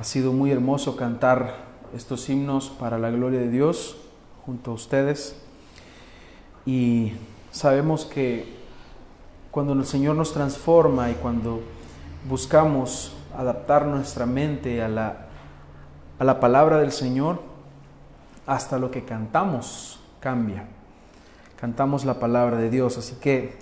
[0.00, 1.56] Ha sido muy hermoso cantar
[1.94, 3.98] estos himnos para la gloria de Dios
[4.46, 5.36] junto a ustedes.
[6.64, 7.12] Y
[7.50, 8.50] sabemos que
[9.50, 11.60] cuando el Señor nos transforma y cuando
[12.26, 15.26] buscamos adaptar nuestra mente a la,
[16.18, 17.42] a la palabra del Señor,
[18.46, 20.64] hasta lo que cantamos cambia.
[21.60, 22.96] Cantamos la palabra de Dios.
[22.96, 23.58] Así que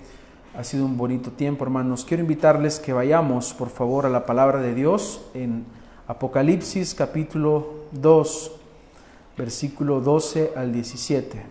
[0.57, 2.05] ha sido un bonito tiempo, hermanos.
[2.05, 5.65] Quiero invitarles que vayamos, por favor, a la palabra de Dios en
[6.09, 8.51] Apocalipsis capítulo 2,
[9.37, 11.45] versículo 12 al 17.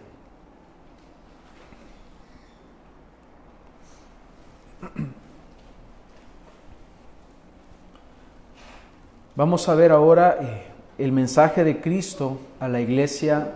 [9.37, 10.65] Vamos a ver ahora eh,
[10.99, 13.53] el mensaje de Cristo a la iglesia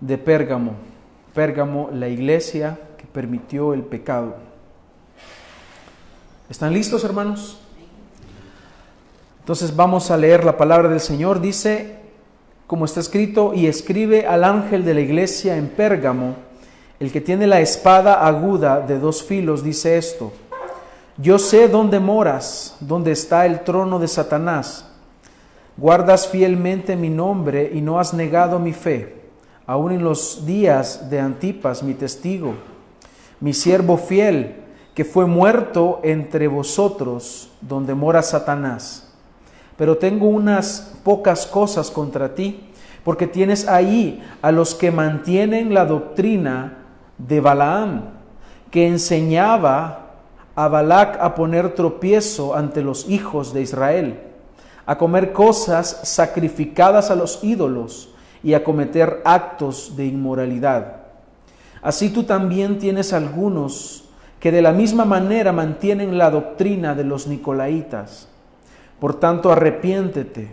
[0.00, 0.72] de Pérgamo.
[1.34, 4.36] Pérgamo, la iglesia que permitió el pecado.
[6.48, 7.60] ¿Están listos, hermanos?
[9.48, 11.40] Entonces vamos a leer la palabra del Señor.
[11.40, 11.96] Dice,
[12.66, 16.34] como está escrito, y escribe al ángel de la iglesia en Pérgamo,
[17.00, 20.32] el que tiene la espada aguda de dos filos, dice esto.
[21.16, 24.84] Yo sé dónde moras, dónde está el trono de Satanás.
[25.78, 29.16] Guardas fielmente mi nombre y no has negado mi fe
[29.66, 32.52] aún en los días de Antipas, mi testigo,
[33.40, 34.56] mi siervo fiel,
[34.94, 39.07] que fue muerto entre vosotros, donde mora Satanás.
[39.78, 42.68] Pero tengo unas pocas cosas contra ti,
[43.04, 46.78] porque tienes ahí a los que mantienen la doctrina
[47.16, 48.02] de Balaam,
[48.70, 50.10] que enseñaba
[50.54, 54.20] a Balac a poner tropiezo ante los hijos de Israel,
[54.84, 58.10] a comer cosas sacrificadas a los ídolos,
[58.42, 60.96] y a cometer actos de inmoralidad.
[61.82, 64.04] Así tú también tienes algunos
[64.40, 68.28] que de la misma manera mantienen la doctrina de los nicolaitas.
[69.00, 70.48] Por tanto, arrepiéntete,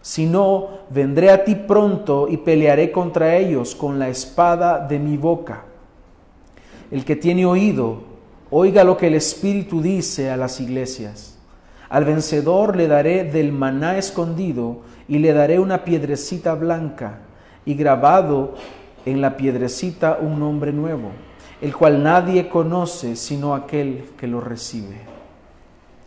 [0.00, 5.16] si no, vendré a ti pronto y pelearé contra ellos con la espada de mi
[5.16, 5.64] boca.
[6.90, 8.02] El que tiene oído,
[8.50, 11.36] oiga lo que el Espíritu dice a las iglesias.
[11.90, 17.18] Al vencedor le daré del maná escondido y le daré una piedrecita blanca
[17.64, 18.54] y grabado
[19.04, 21.10] en la piedrecita un nombre nuevo,
[21.60, 25.00] el cual nadie conoce sino aquel que lo recibe.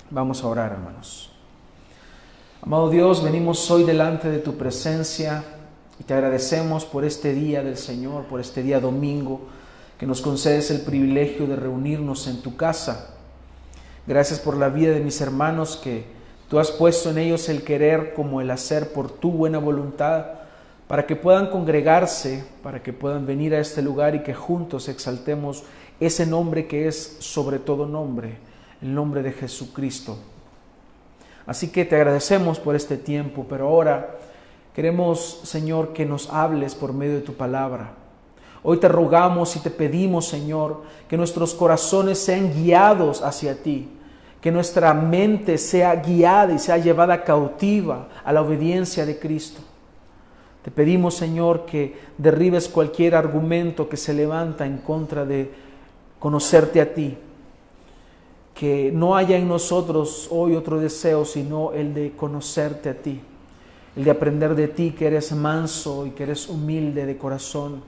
[0.10, 1.31] Vamos a orar, hermanos.
[2.64, 5.44] Amado Dios, venimos hoy delante de tu presencia
[6.00, 9.48] y te agradecemos por este día del Señor, por este día domingo,
[9.98, 13.16] que nos concedes el privilegio de reunirnos en tu casa.
[14.06, 16.06] Gracias por la vida de mis hermanos que
[16.50, 20.26] tú has puesto en ellos el querer como el hacer por tu buena voluntad
[20.88, 25.64] para que puedan congregarse, para que puedan venir a este lugar y que juntos exaltemos
[26.00, 28.38] ese nombre que es sobre todo nombre,
[28.84, 30.20] el nombre de Jesucristo.
[31.52, 34.16] Así que te agradecemos por este tiempo, pero ahora
[34.74, 37.92] queremos, Señor, que nos hables por medio de tu palabra.
[38.64, 43.90] Hoy te rogamos y te pedimos, Señor, que nuestros corazones sean guiados hacia ti,
[44.40, 49.60] que nuestra mente sea guiada y sea llevada cautiva a la obediencia de Cristo.
[50.62, 55.52] Te pedimos, Señor, que derribes cualquier argumento que se levanta en contra de
[56.18, 57.18] conocerte a ti.
[58.62, 63.20] Que no haya en nosotros hoy otro deseo, sino el de conocerte a ti.
[63.96, 67.82] El de aprender de ti, que eres manso y que eres humilde de corazón.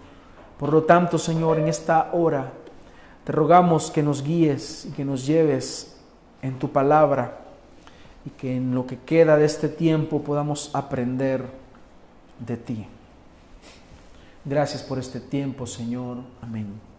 [0.58, 2.54] Por lo tanto, Señor, en esta hora
[3.24, 5.96] te rogamos que nos guíes y que nos lleves
[6.42, 7.42] en tu palabra
[8.26, 11.46] y que en lo que queda de este tiempo podamos aprender
[12.40, 12.88] de ti.
[14.44, 16.18] Gracias por este tiempo, Señor.
[16.42, 16.93] Amén.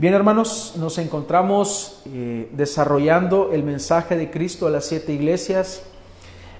[0.00, 5.82] Bien, hermanos, nos encontramos eh, desarrollando el mensaje de Cristo a las siete iglesias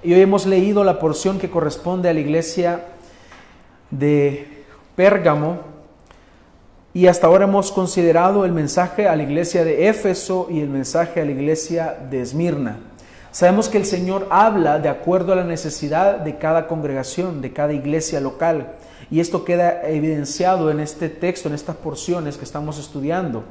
[0.03, 2.85] y hoy hemos leído la porción que corresponde a la iglesia
[3.89, 4.63] de
[4.95, 5.57] Pérgamo
[6.93, 11.19] y hasta ahora hemos considerado el mensaje a la iglesia de Éfeso y el mensaje
[11.19, 12.77] a la iglesia de Esmirna.
[13.31, 17.73] Sabemos que el Señor habla de acuerdo a la necesidad de cada congregación, de cada
[17.73, 18.75] iglesia local.
[19.11, 23.43] Y esto queda evidenciado en este texto, en estas porciones que estamos estudiando.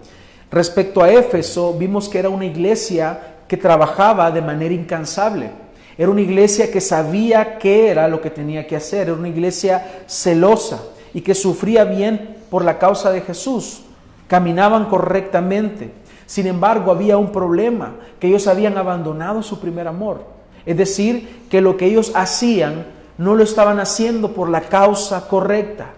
[0.50, 5.50] Respecto a Éfeso, vimos que era una iglesia que trabajaba de manera incansable.
[5.98, 9.08] Era una iglesia que sabía qué era lo que tenía que hacer.
[9.08, 10.80] Era una iglesia celosa
[11.12, 13.82] y que sufría bien por la causa de Jesús.
[14.28, 15.92] Caminaban correctamente.
[16.24, 20.24] Sin embargo, había un problema, que ellos habían abandonado su primer amor.
[20.64, 22.86] Es decir, que lo que ellos hacían
[23.20, 25.90] no lo estaban haciendo por la causa correcta.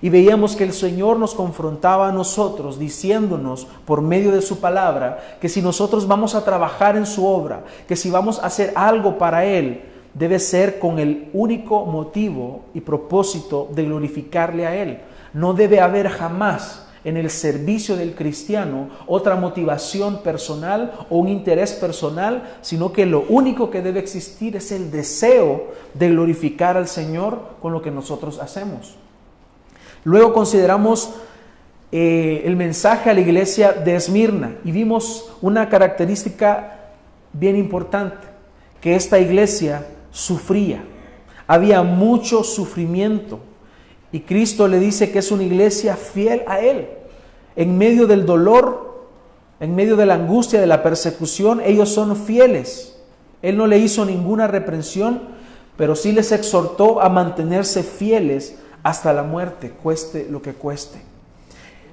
[0.00, 5.36] Y veíamos que el Señor nos confrontaba a nosotros diciéndonos por medio de su palabra
[5.42, 9.18] que si nosotros vamos a trabajar en su obra, que si vamos a hacer algo
[9.18, 9.82] para Él,
[10.14, 15.00] debe ser con el único motivo y propósito de glorificarle a Él.
[15.34, 21.72] No debe haber jamás en el servicio del cristiano otra motivación personal o un interés
[21.72, 27.56] personal, sino que lo único que debe existir es el deseo de glorificar al Señor
[27.62, 28.96] con lo que nosotros hacemos.
[30.04, 31.10] Luego consideramos
[31.92, 36.92] eh, el mensaje a la iglesia de Esmirna y vimos una característica
[37.32, 38.26] bien importante,
[38.80, 40.84] que esta iglesia sufría.
[41.46, 43.40] Había mucho sufrimiento
[44.12, 46.88] y Cristo le dice que es una iglesia fiel a Él.
[47.56, 49.08] En medio del dolor,
[49.60, 52.96] en medio de la angustia, de la persecución, ellos son fieles.
[53.42, 55.22] Él no le hizo ninguna reprensión,
[55.76, 60.98] pero sí les exhortó a mantenerse fieles hasta la muerte, cueste lo que cueste.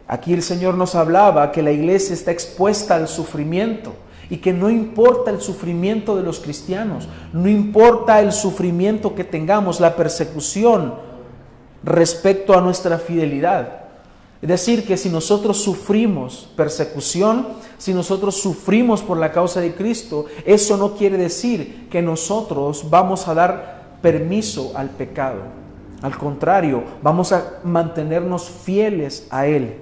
[0.08, 3.94] Aquí el Señor nos hablaba que la iglesia está expuesta al sufrimiento
[4.30, 9.80] y que no importa el sufrimiento de los cristianos, no importa el sufrimiento que tengamos,
[9.80, 11.06] la persecución
[11.83, 13.88] respecto a nuestra fidelidad.
[14.41, 17.47] Es decir, que si nosotros sufrimos persecución,
[17.77, 23.27] si nosotros sufrimos por la causa de Cristo, eso no quiere decir que nosotros vamos
[23.27, 25.41] a dar permiso al pecado.
[26.01, 29.77] Al contrario, vamos a mantenernos fieles a Él.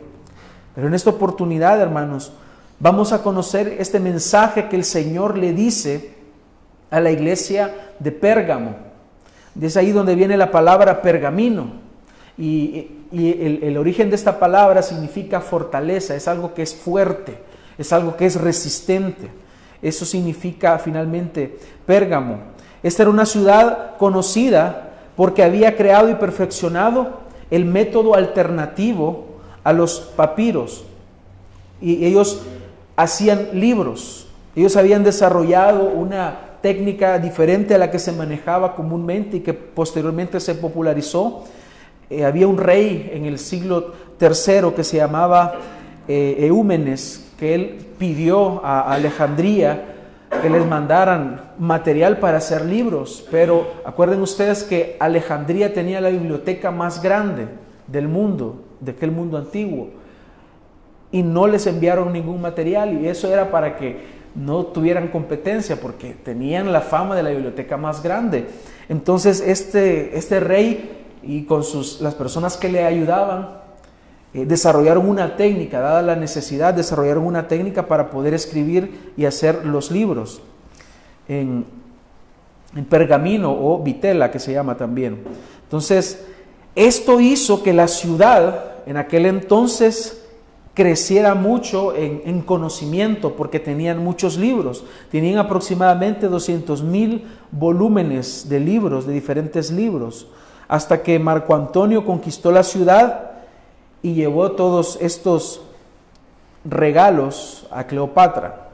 [0.73, 2.31] Pero en esta oportunidad, hermanos,
[2.79, 6.15] vamos a conocer este mensaje que el Señor le dice
[6.89, 8.75] a la iglesia de Pérgamo.
[9.59, 11.84] Es ahí donde viene la palabra pergamino.
[12.37, 17.37] Y, el, el origen de esta palabra significa fortaleza, es algo que es fuerte,
[17.77, 19.29] es algo que es resistente.
[19.81, 22.39] Eso significa finalmente Pérgamo.
[22.83, 27.19] Esta era una ciudad conocida porque había creado y perfeccionado
[27.51, 29.25] el método alternativo
[29.63, 30.83] a los papiros.
[31.81, 32.41] Y ellos
[32.95, 34.27] hacían libros.
[34.55, 40.39] Ellos habían desarrollado una técnica diferente a la que se manejaba comúnmente y que posteriormente
[40.39, 41.43] se popularizó.
[42.09, 45.55] Eh, había un rey en el siglo III que se llamaba
[46.07, 49.91] eh, Eúmenes, que él pidió a Alejandría
[50.41, 56.71] que les mandaran material para hacer libros, pero acuerden ustedes que Alejandría tenía la biblioteca
[56.71, 57.47] más grande
[57.87, 59.89] del mundo, de aquel mundo antiguo
[61.11, 66.13] y no les enviaron ningún material y eso era para que no tuvieran competencia porque
[66.13, 68.47] tenían la fama de la biblioteca más grande.
[68.89, 73.49] Entonces este, este rey y con sus, las personas que le ayudaban
[74.33, 79.65] eh, desarrollaron una técnica, dada la necesidad, desarrollaron una técnica para poder escribir y hacer
[79.65, 80.41] los libros
[81.27, 81.65] en,
[82.75, 85.23] en pergamino o vitela que se llama también.
[85.63, 86.25] Entonces,
[86.75, 90.25] esto hizo que la ciudad en aquel entonces
[90.75, 94.83] creciera mucho en, conocimiento porque tenían muchos libros.
[95.09, 100.27] Tenían aproximadamente 200 mil volúmenes de libros, de diferentes libros,
[100.67, 103.31] hasta que Marco Antonio conquistó la ciudad
[104.01, 105.61] y llevó todos estos
[106.63, 108.69] regalos a Cleopatra.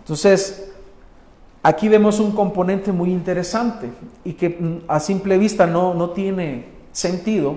[0.00, 0.72] Entonces,
[1.62, 3.90] aquí vemos un componente muy interesante
[4.24, 7.56] y que mm, a simple vista no, no tiene sentido,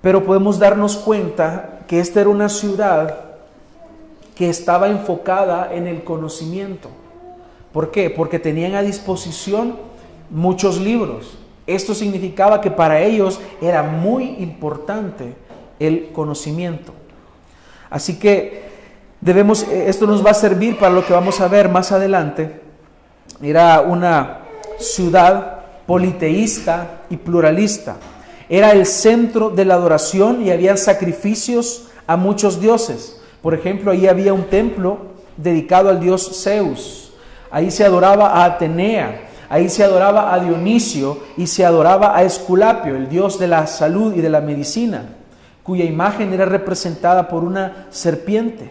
[0.00, 3.30] pero podemos darnos cuenta que esta era una ciudad
[4.34, 6.88] que estaba enfocada en el conocimiento.
[7.72, 8.08] ¿Por qué?
[8.08, 9.76] Porque tenían a disposición
[10.30, 11.39] muchos libros.
[11.74, 15.34] Esto significaba que para ellos era muy importante
[15.78, 16.92] el conocimiento.
[17.88, 18.62] Así que
[19.20, 22.60] debemos, esto nos va a servir para lo que vamos a ver más adelante.
[23.42, 24.40] Era una
[24.78, 27.96] ciudad politeísta y pluralista.
[28.48, 33.20] Era el centro de la adoración y había sacrificios a muchos dioses.
[33.42, 34.98] Por ejemplo, ahí había un templo
[35.36, 37.12] dedicado al dios Zeus.
[37.50, 42.96] Ahí se adoraba a Atenea, ahí se adoraba a Dionisio y se adoraba a Esculapio,
[42.96, 45.10] el dios de la salud y de la medicina,
[45.64, 48.70] cuya imagen era representada por una serpiente.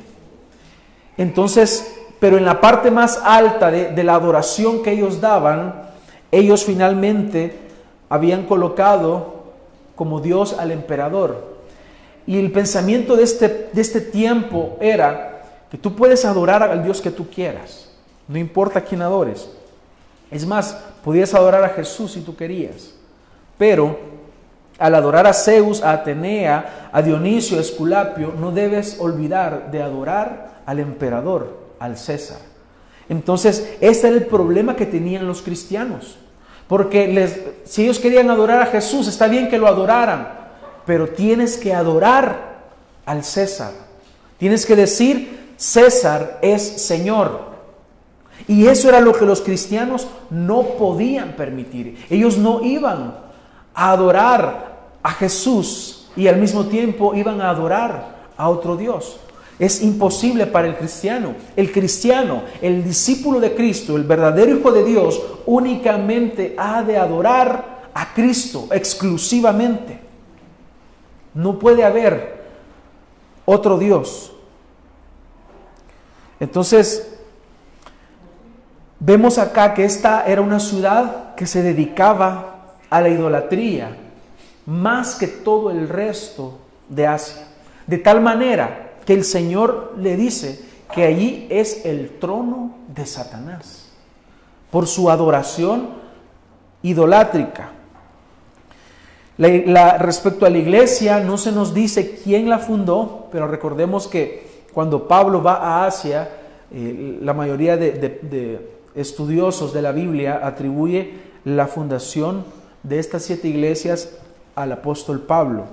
[1.17, 5.89] Entonces, pero en la parte más alta de, la adoración que ellos daban,
[6.31, 7.59] ellos finalmente
[8.07, 9.43] habían colocado
[9.95, 11.59] como Dios al emperador.
[12.25, 17.01] Y el pensamiento de este, de este tiempo era que tú puedes adorar al Dios
[17.01, 17.89] que tú quieras,
[18.29, 19.50] no importa quién adores.
[20.31, 22.93] Es más, podías adorar a Jesús si tú querías,
[23.57, 23.98] pero
[24.77, 30.62] al adorar a Zeus, a Atenea, a Dionisio, a Esculapio, no debes olvidar de adorar
[30.65, 32.39] al emperador, al César.
[33.09, 36.17] Entonces, este era el problema que tenían los cristianos.
[36.67, 40.29] Porque si ellos querían adorar a Jesús, está bien que lo adoraran,
[40.86, 42.59] pero tienes que adorar
[43.05, 43.71] al César.
[44.38, 47.49] Tienes que decir, César es Señor.
[48.50, 52.03] Y eso era lo que los cristianos no podían permitir.
[52.10, 53.15] Ellos no iban
[53.75, 59.20] a adorar a Jesús y al mismo tiempo iban a adorar a otro Dios.
[59.60, 61.36] Es imposible para el cristiano.
[61.56, 67.84] El cristiano, el discípulo de Cristo, el verdadero Hijo de Dios, únicamente ha de adorar
[67.94, 70.00] a Cristo exclusivamente.
[71.36, 72.46] No puede haber
[73.46, 74.32] otro Dios.
[76.39, 77.19] Entonces,
[79.00, 83.96] vemos acá que esta era una ciudad que se dedicaba a la idolatría
[84.65, 87.48] más que todo el resto de Asia.
[87.88, 90.63] De tal manera que el Señor le dice
[90.94, 93.89] que allí es el trono de Satanás
[94.70, 95.89] por su adoración
[96.84, 97.72] idolátrica.
[99.38, 105.08] respecto a la iglesia, no se nos dice quién la fundó, pero recordemos que cuando
[105.08, 106.29] Pablo va a Asia,
[106.72, 111.13] eh, la mayoría de, de estudiosos de la Biblia atribuye
[111.46, 112.43] la fundación
[112.84, 114.10] de estas siete iglesias
[114.55, 115.65] al apóstol Pablo.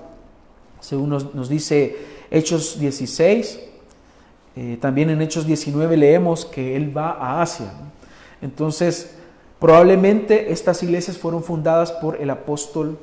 [0.80, 1.96] Según nos, dice
[2.30, 3.60] Hechos 16,
[4.56, 7.72] eh, también en Hechos 19 leemos que él va a Asia.
[8.42, 9.16] Entonces,
[9.58, 12.98] probablemente estas iglesias fueron fundadas por el apóstol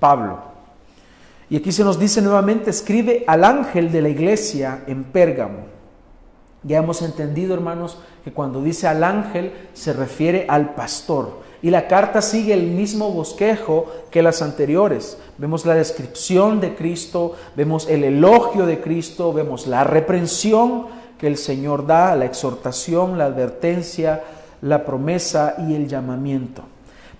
[0.00, 0.54] Pablo.
[1.50, 5.73] Y aquí se nos dice nuevamente, escribe al ángel de la iglesia en Pérgamo.
[6.64, 11.44] Ya hemos entendido, hermanos, que cuando dice al ángel se refiere al pastor.
[11.62, 15.18] Y la carta sigue el mismo bosquejo que las anteriores.
[15.38, 20.86] Vemos la descripción de Cristo, vemos el elogio de Cristo, vemos la reprensión
[21.18, 24.22] que el Señor da, la exhortación, la advertencia,
[24.60, 26.64] la promesa y el llamamiento.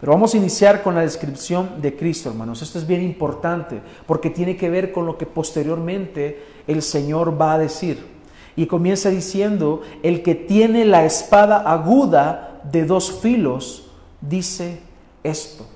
[0.00, 2.60] Pero vamos a iniciar con la descripción de Cristo, hermanos.
[2.60, 7.54] Esto es bien importante porque tiene que ver con lo que posteriormente el Señor va
[7.54, 8.13] a decir.
[8.56, 14.78] Y comienza diciendo, el que tiene la espada aguda de dos filos, dice
[15.22, 15.66] esto.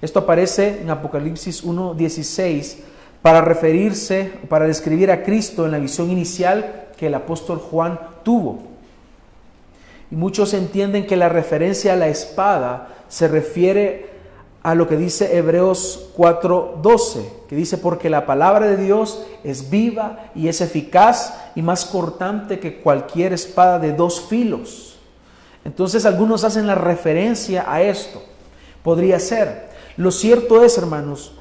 [0.00, 2.76] Esto aparece en Apocalipsis 1.16
[3.22, 8.60] para referirse, para describir a Cristo en la visión inicial que el apóstol Juan tuvo.
[10.10, 14.09] Y muchos entienden que la referencia a la espada se refiere
[14.62, 20.30] a lo que dice Hebreos 4:12, que dice, porque la palabra de Dios es viva
[20.34, 24.90] y es eficaz y más cortante que cualquier espada de dos filos
[25.64, 28.22] entonces algunos hacen la referencia a esto.
[28.82, 29.70] Podría ser.
[29.96, 31.32] Lo cierto es, hermanos,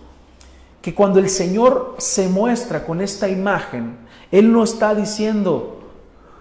[0.81, 3.97] que cuando el Señor se muestra con esta imagen,
[4.31, 5.79] Él no está diciendo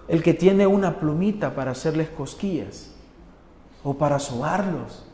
[0.07, 2.91] el que tiene una plumita para hacerles cosquillas
[3.83, 5.05] o para sobarlos.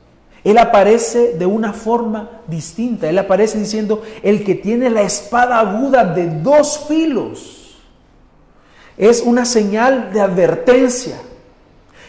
[0.46, 3.10] Él aparece de una forma distinta.
[3.10, 7.78] Él aparece diciendo el que tiene la espada aguda de dos filos.
[8.96, 11.18] Es una señal de advertencia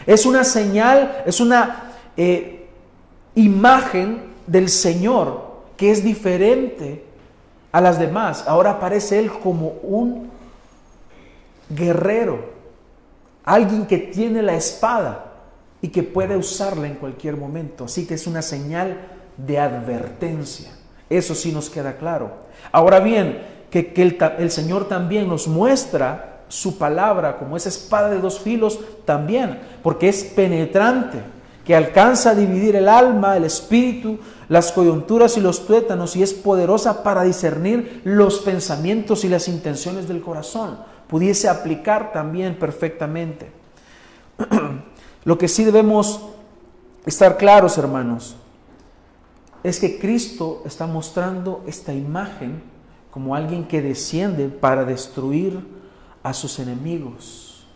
[0.07, 2.65] es una señal, es una eh,
[3.35, 7.03] imagen del Señor que es diferente
[7.73, 8.45] a las demás.
[8.47, 10.31] Ahora aparece Él como un
[11.69, 12.39] guerrero,
[13.43, 15.26] alguien que tiene la espada
[15.81, 17.85] y que puede usarla en cualquier momento.
[17.85, 18.97] Así que es una señal
[19.37, 20.71] de advertencia.
[21.09, 22.31] Eso sí nos queda claro.
[22.71, 28.19] Ahora bien, que, el, el Señor también nos muestra su palabra como esa espada de
[28.19, 31.19] dos filos también, porque es penetrante,
[31.65, 36.33] que alcanza a dividir el alma, el espíritu, las coyunturas y los tuétanos y es
[36.33, 40.79] poderosa para discernir los pensamientos y las intenciones del corazón.
[41.09, 43.51] Pudiese aplicar también perfectamente.
[45.27, 46.21] Lo que sí debemos
[47.05, 48.37] estar claros, hermanos,
[49.61, 52.63] es que Cristo está mostrando esta imagen
[53.11, 55.59] como alguien que desciende para destruir
[56.23, 57.67] a sus enemigos,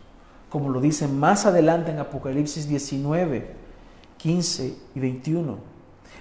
[0.49, 3.53] como lo dice más adelante en Apocalipsis 19,
[4.15, 5.57] 15 y 21.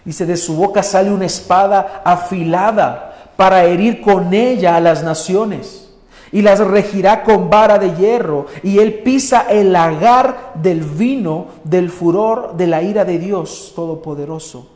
[0.05, 5.90] Dice, de su boca sale una espada afilada para herir con ella a las naciones
[6.33, 11.91] y las regirá con vara de hierro, y él pisa el lagar del vino del
[11.91, 14.69] furor de la ira de Dios Todopoderoso.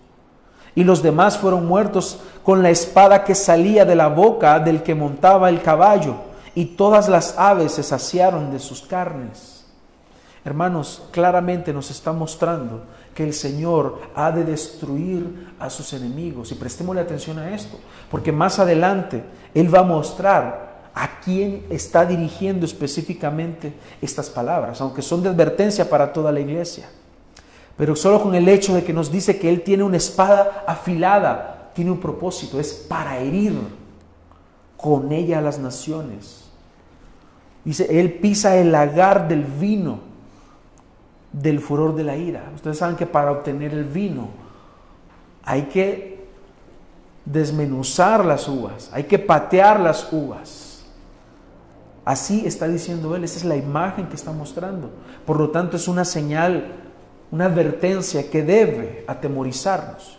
[0.74, 4.94] Y los demás fueron muertos con la espada que salía de la boca del que
[4.94, 6.16] montaba el caballo
[6.54, 9.64] y todas las aves se saciaron de sus carnes.
[10.44, 12.82] Hermanos, claramente nos está mostrando
[13.14, 16.52] que el Señor ha de destruir a sus enemigos.
[16.52, 17.78] Y prestémosle atención a esto,
[18.10, 25.02] porque más adelante Él va a mostrar a quién está dirigiendo específicamente estas palabras, aunque
[25.02, 26.88] son de advertencia para toda la iglesia.
[27.76, 31.72] Pero solo con el hecho de que nos dice que Él tiene una espada afilada,
[31.74, 33.54] tiene un propósito, es para herir
[34.76, 36.44] con ella a las naciones.
[37.64, 39.98] Dice, Él pisa el lagar del vino
[41.32, 42.44] del furor de la ira.
[42.54, 44.28] Ustedes saben que para obtener el vino
[45.42, 46.28] hay que
[47.24, 50.63] desmenuzar las uvas, hay que patear las uvas.
[52.04, 54.90] Así está diciendo él, esa es la imagen que está mostrando.
[55.24, 56.72] Por lo tanto, es una señal,
[57.30, 60.18] una advertencia que debe atemorizarnos.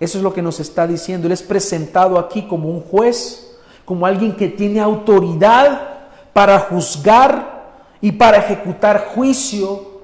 [0.00, 1.26] Eso es lo que nos está diciendo.
[1.26, 7.54] Él es presentado aquí como un juez, como alguien que tiene autoridad para juzgar
[8.00, 9.94] y para ejecutar juicio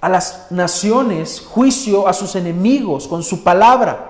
[0.00, 4.09] a las naciones, juicio a sus enemigos con su palabra.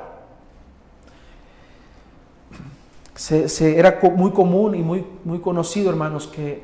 [3.20, 6.62] Se, era muy común y muy, muy conocido, hermanos, que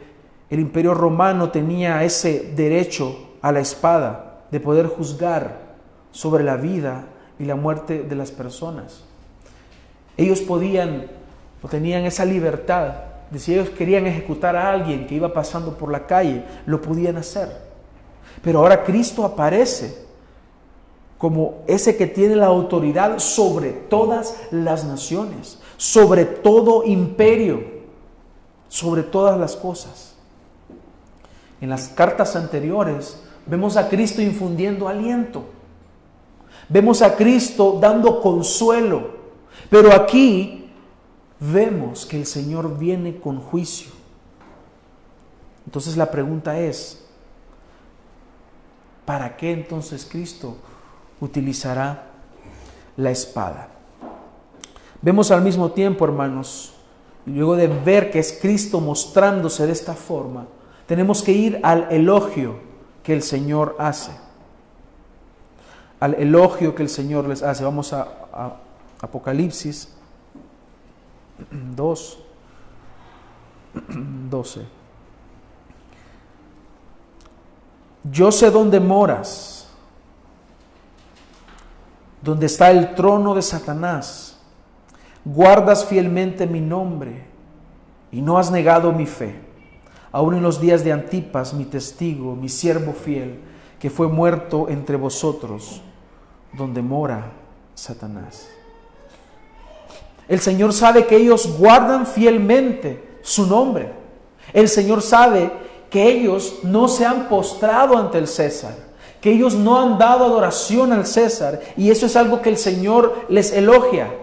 [0.48, 5.76] el imperio romano tenía ese derecho a la espada de poder juzgar
[6.12, 7.04] sobre la vida
[7.38, 9.02] y la muerte de las personas.
[10.16, 11.08] Ellos podían
[11.62, 12.94] o tenían esa libertad
[13.34, 17.48] si ellos querían ejecutar a alguien que iba pasando por la calle, lo podían hacer.
[18.42, 20.05] Pero ahora Cristo aparece
[21.18, 27.64] como ese que tiene la autoridad sobre todas las naciones, sobre todo imperio,
[28.68, 30.14] sobre todas las cosas.
[31.60, 35.44] En las cartas anteriores vemos a Cristo infundiendo aliento,
[36.68, 39.16] vemos a Cristo dando consuelo,
[39.70, 40.70] pero aquí
[41.40, 43.90] vemos que el Señor viene con juicio.
[45.64, 47.04] Entonces la pregunta es,
[49.06, 50.56] ¿para qué entonces Cristo
[51.20, 52.06] utilizará
[52.96, 53.68] la espada?
[55.02, 56.74] Vemos al mismo tiempo, hermanos,
[57.26, 60.46] luego de ver que es Cristo mostrándose de esta forma,
[60.86, 62.56] tenemos que ir al elogio
[63.02, 64.10] que el Señor hace.
[66.00, 67.64] Al elogio que el Señor les hace.
[67.64, 68.58] Vamos a,
[69.00, 69.94] Apocalipsis
[71.50, 72.18] 2,
[74.28, 74.66] 12.
[78.10, 79.55] Yo sé dónde moras,
[82.26, 84.36] donde está el trono de Satanás.
[85.24, 87.24] Guardas fielmente mi nombre
[88.10, 89.36] y no has negado mi fe.
[90.10, 93.38] Aún en los días de Antipas, mi testigo, mi siervo fiel,
[93.78, 95.82] que fue muerto entre vosotros,
[96.52, 97.30] donde mora
[97.76, 98.48] Satanás.
[100.26, 103.92] El Señor sabe que ellos guardan fielmente su nombre.
[104.52, 105.52] El Señor sabe
[105.90, 108.74] que ellos no se han postrado ante el César,
[109.26, 111.60] que ellos no han dado adoración al César.
[111.76, 114.14] Y eso es algo que el Señor les elogia.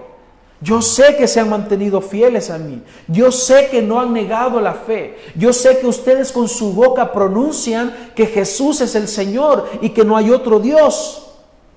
[0.62, 2.82] Yo sé que se han mantenido fieles a mí.
[3.10, 5.18] Yo sé que no han negado la fe.
[5.36, 10.06] Yo sé que ustedes con su boca pronuncian que Jesús es el Señor y que
[10.06, 11.34] no hay otro Dios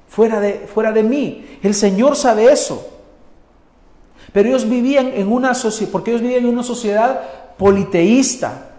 [0.08, 1.58] fuera de, fuera de mí.
[1.64, 2.86] El Señor sabe eso.
[4.32, 7.22] Pero ellos vivían en una sociedad, porque ellos vivían en una sociedad
[7.58, 8.75] politeísta,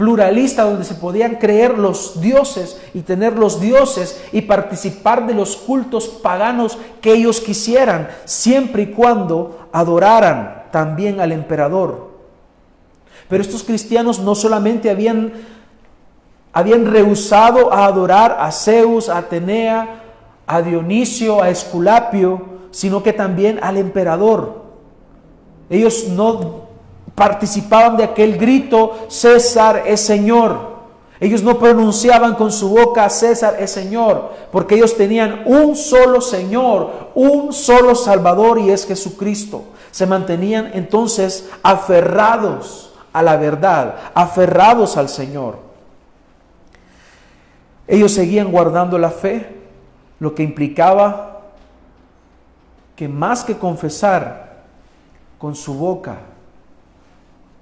[0.00, 5.58] pluralista, donde se podían creer los dioses y tener los dioses y participar de los
[5.58, 12.12] cultos paganos que ellos quisieran, siempre y cuando adoraran también al emperador.
[13.28, 15.34] Pero estos cristianos no solamente habían,
[16.54, 20.02] habían rehusado a adorar a Zeus, a Atenea,
[20.46, 24.62] a Dionisio, a Esculapio, sino que también al emperador.
[25.68, 26.69] Ellos no
[27.20, 30.70] participaban de aquel grito, César es Señor.
[31.20, 37.10] Ellos no pronunciaban con su boca César es Señor, porque ellos tenían un solo Señor,
[37.14, 39.64] un solo Salvador y es Jesucristo.
[39.90, 45.58] Se mantenían entonces aferrados a la verdad, aferrados al Señor.
[47.86, 49.58] Ellos seguían guardando la fe,
[50.20, 51.42] lo que implicaba
[52.96, 54.62] que más que confesar
[55.38, 56.29] con su boca.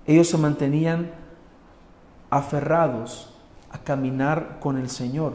[0.08, 1.10] Ellos se mantenían
[2.30, 3.28] aferrados
[3.70, 5.34] a caminar con el Señor.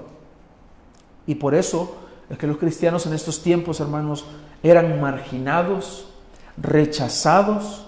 [1.27, 1.95] Y por eso
[2.27, 4.25] es que los cristianos en estos tiempos, hermanos,
[4.63, 6.09] eran marginados,
[6.57, 7.85] rechazados,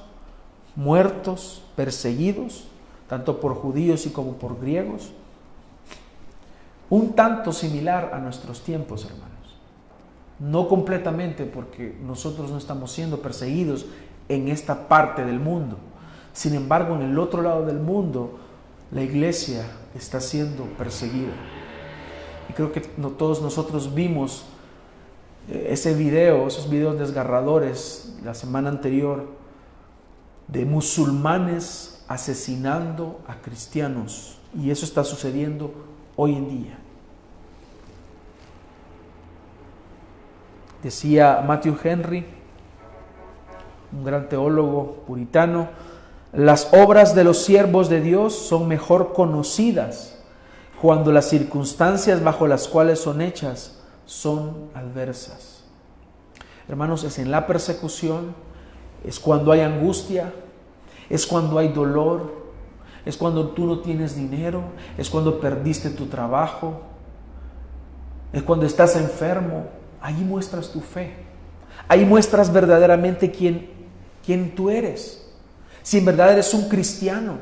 [0.76, 2.66] muertos, perseguidos,
[3.10, 5.12] tanto por judíos y como por griegos.
[6.92, 9.32] Un tanto similar a nuestros tiempos, hermanos.
[10.38, 13.88] No completamente porque nosotros no estamos siendo perseguidos
[14.30, 15.80] en esta parte del mundo.
[16.36, 18.38] Sin embargo, en el otro lado del mundo,
[18.92, 21.32] la iglesia está siendo perseguida.
[22.50, 24.46] Y creo que no, todos nosotros vimos
[25.50, 29.28] eh, ese video, esos videos desgarradores la semana anterior
[30.50, 34.38] de musulmanes asesinando a cristianos.
[34.62, 35.74] Y eso está sucediendo
[36.18, 36.78] hoy en día.
[40.84, 42.26] Decía Matthew Henry,
[43.94, 45.70] un gran teólogo puritano,
[46.36, 50.18] las obras de los siervos de Dios son mejor conocidas
[50.82, 55.64] cuando las circunstancias bajo las cuales son hechas son adversas.
[56.68, 58.36] Hermanos, es en la persecución,
[59.04, 60.34] es cuando hay angustia,
[61.10, 62.46] es cuando hay dolor,
[63.06, 64.64] es cuando tú no tienes dinero,
[64.98, 66.82] es cuando perdiste tu trabajo,
[68.34, 69.68] es cuando estás enfermo.
[70.02, 71.16] Ahí muestras tu fe.
[71.88, 73.70] Ahí muestras verdaderamente quién,
[74.26, 75.25] quién tú eres.
[75.86, 77.34] Si en verdad eres un cristiano.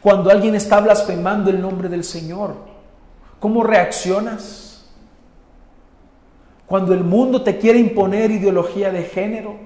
[0.00, 2.54] Cuando alguien está blasfemando el nombre del Señor,
[3.40, 4.84] ¿cómo reaccionas?
[6.64, 9.56] Cuando el mundo te quiere imponer ideología de género,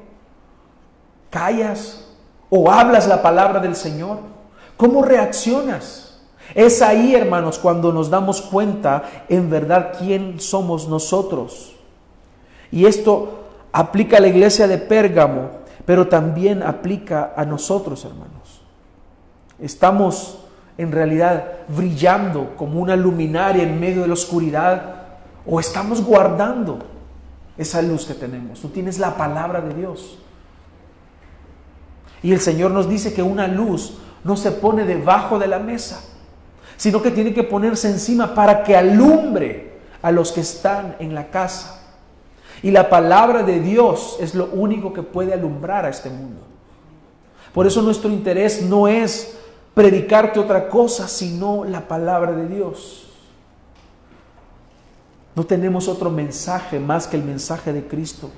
[1.29, 2.09] callas
[2.49, 4.20] o hablas la palabra del Señor.
[4.79, 6.23] ¿Cómo reaccionas?
[6.55, 11.77] Es ahí, hermanos, cuando nos damos cuenta en verdad quién somos nosotros.
[12.73, 18.62] Y esto aplica a la iglesia de Pérgamo, pero también aplica a nosotros, hermanos.
[19.59, 20.38] Estamos
[20.77, 24.94] en realidad brillando como una luminaria en medio de la oscuridad
[25.47, 26.79] o estamos guardando
[27.57, 28.61] esa luz que tenemos.
[28.61, 30.18] Tú tienes la palabra de Dios.
[32.23, 36.03] Y el Señor nos dice que una luz no se pone debajo de la mesa,
[36.77, 41.29] sino que tiene que ponerse encima para que alumbre a los que están en la
[41.29, 41.84] casa.
[42.64, 46.40] Y la palabra de Dios es lo único que puede alumbrar a este mundo.
[47.53, 49.37] Por eso nuestro interés no es
[49.74, 53.11] predicarte otra cosa, sino la palabra de Dios.
[55.37, 58.31] No tenemos otro mensaje más que el mensaje de Cristo.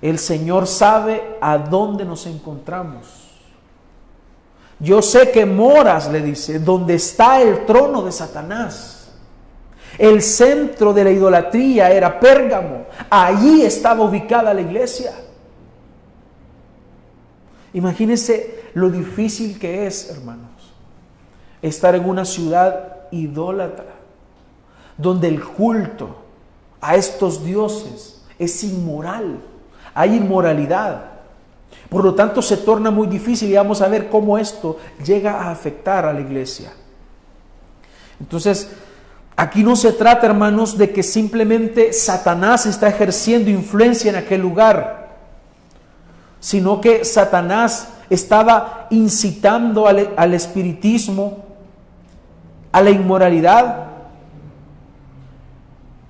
[0.00, 3.08] El Señor sabe a dónde nos encontramos.
[4.78, 8.95] Yo sé que moras, le dice, donde está el trono de Satanás.
[9.98, 12.86] El centro de la idolatría era Pérgamo.
[13.08, 15.12] Allí estaba ubicada la iglesia.
[17.72, 20.72] Imagínense lo difícil que es, hermanos,
[21.62, 23.94] estar en una ciudad idólatra,
[24.96, 26.16] donde el culto
[26.80, 29.40] a estos dioses es inmoral
[29.96, 31.04] hay inmoralidad.
[31.88, 35.50] Por lo tanto, se torna muy difícil y vamos a ver cómo esto llega a
[35.50, 36.70] afectar a la iglesia.
[38.20, 38.70] Entonces,
[39.36, 45.18] aquí no se trata, hermanos, de que simplemente Satanás está ejerciendo influencia en aquel lugar,
[46.40, 51.44] sino que Satanás estaba incitando al, al espiritismo,
[52.72, 53.84] a la inmoralidad.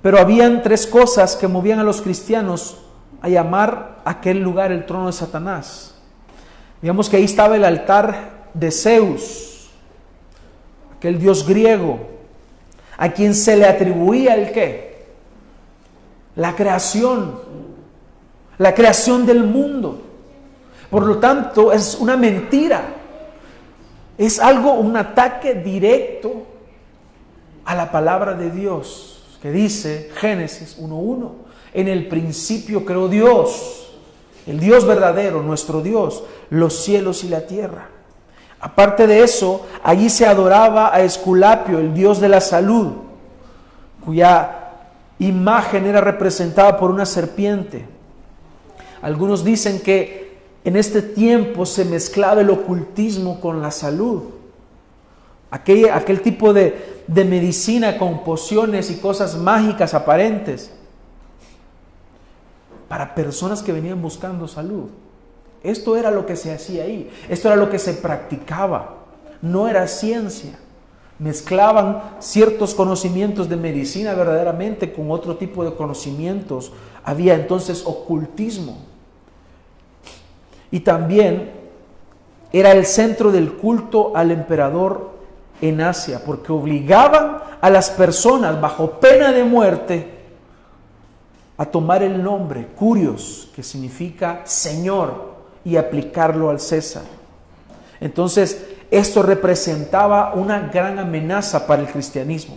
[0.03, 2.79] Pero habían tres cosas que movían a los cristianos
[3.23, 5.95] a llamar aquel lugar el trono de Satanás.
[6.81, 9.71] Digamos que ahí estaba el altar de Zeus,
[10.97, 12.16] aquel dios griego,
[12.97, 15.07] a quien se le atribuía el qué?
[16.35, 17.41] La creación,
[18.59, 20.03] la creación del mundo.
[20.91, 22.83] Por lo tanto, es una mentira.
[24.19, 26.47] Es algo, un ataque directo
[27.65, 33.91] a la palabra de Dios, que dice Génesis 1.1 en el principio creó Dios,
[34.47, 37.91] el Dios verdadero, nuestro Dios, los cielos y la tierra.
[38.61, 42.93] Aparte de eso, allí se adoraba a Esculapio, el Dios de la salud,
[44.05, 44.73] cuya
[45.19, 47.87] imagen era representada por una serpiente.
[49.03, 54.23] Algunos dicen que en este tiempo se mezclaba el ocultismo con la salud.
[55.51, 60.73] Aquel, aquel tipo de, de medicina con pociones y cosas mágicas aparentes
[62.89, 64.91] para personas que venían buscando salud.
[65.67, 68.99] Esto era lo que se hacía ahí, esto era lo que se practicaba,
[69.43, 70.59] no era ciencia.
[71.19, 76.73] Mezclaban ciertos conocimientos de medicina verdaderamente con otro tipo de conocimientos.
[77.03, 78.77] Había entonces ocultismo.
[80.71, 81.51] Y también
[82.53, 85.17] era el centro del culto al emperador
[85.61, 90.17] en Asia, porque obligaban a las personas bajo pena de muerte
[91.57, 95.36] a tomar el nombre Curios, que significa Señor,
[95.67, 97.03] y aplicarlo al César.
[98.01, 102.57] Entonces, esto representaba una gran amenaza para el cristianismo.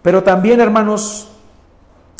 [0.00, 1.28] Pero también, hermanos,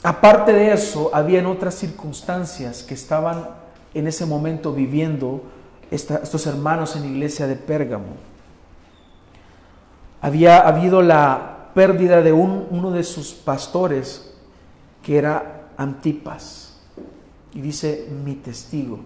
[0.02, 3.48] aparte de eso, habían otras circunstancias que estaban
[3.94, 5.42] en ese momento viviendo
[5.90, 8.12] estos hermanos en la iglesia de Pérgamo.
[10.20, 14.34] Había habido la pérdida de uno de sus pastores,
[15.02, 16.69] que era Antipas.
[17.54, 19.00] Y dice mi testigo.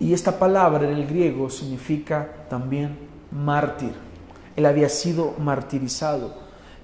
[0.00, 2.98] Y esta palabra en el griego significa también
[3.30, 3.92] mártir.
[4.56, 6.34] Él había sido martirizado.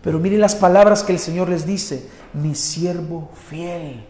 [0.03, 4.05] Pero miren las palabras que el Señor les dice, mi siervo fiel.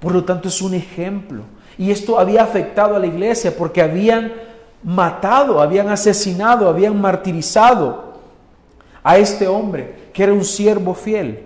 [0.00, 1.42] Por lo tanto es un ejemplo.
[1.78, 4.32] Y esto había afectado a la iglesia porque habían
[4.82, 8.14] matado, habían asesinado, habían martirizado
[9.02, 11.42] a este hombre, que era un siervo fiel,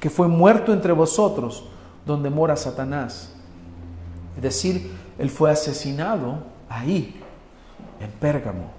[0.00, 1.64] que fue muerto entre vosotros,
[2.08, 3.28] donde mora Satanás.
[4.34, 7.20] Es decir, él fue asesinado ahí,
[8.00, 8.70] en Pérgamo.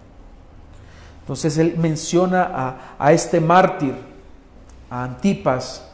[1.21, 3.93] Entonces él menciona a, a este mártir,
[4.89, 5.85] a Antipas,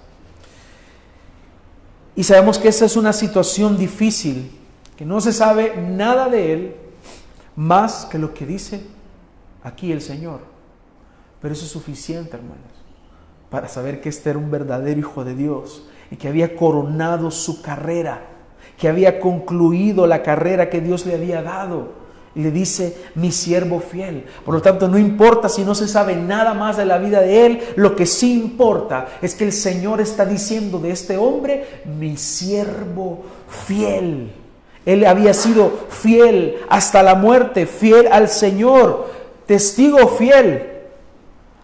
[2.16, 4.50] y sabemos que esa es una situación difícil,
[4.96, 6.76] que no se sabe nada de él
[7.58, 8.82] más que lo que dice
[9.62, 10.40] aquí el Señor.
[11.42, 12.72] Pero eso es suficiente, hermanos,
[13.50, 17.62] para saber que este era un verdadero hijo de Dios y que había coronado su
[17.62, 18.22] carrera,
[18.78, 23.80] que había concluido la carrera que Dios le había dado y le dice, mi siervo
[23.80, 24.26] fiel.
[24.44, 27.46] Por lo tanto, no importa si no se sabe nada más de la vida de
[27.46, 32.18] él, lo que sí importa es que el Señor está diciendo de este hombre, mi
[32.18, 34.34] siervo fiel.
[34.86, 39.10] Él había sido fiel hasta la muerte, fiel al Señor,
[39.46, 40.72] testigo fiel,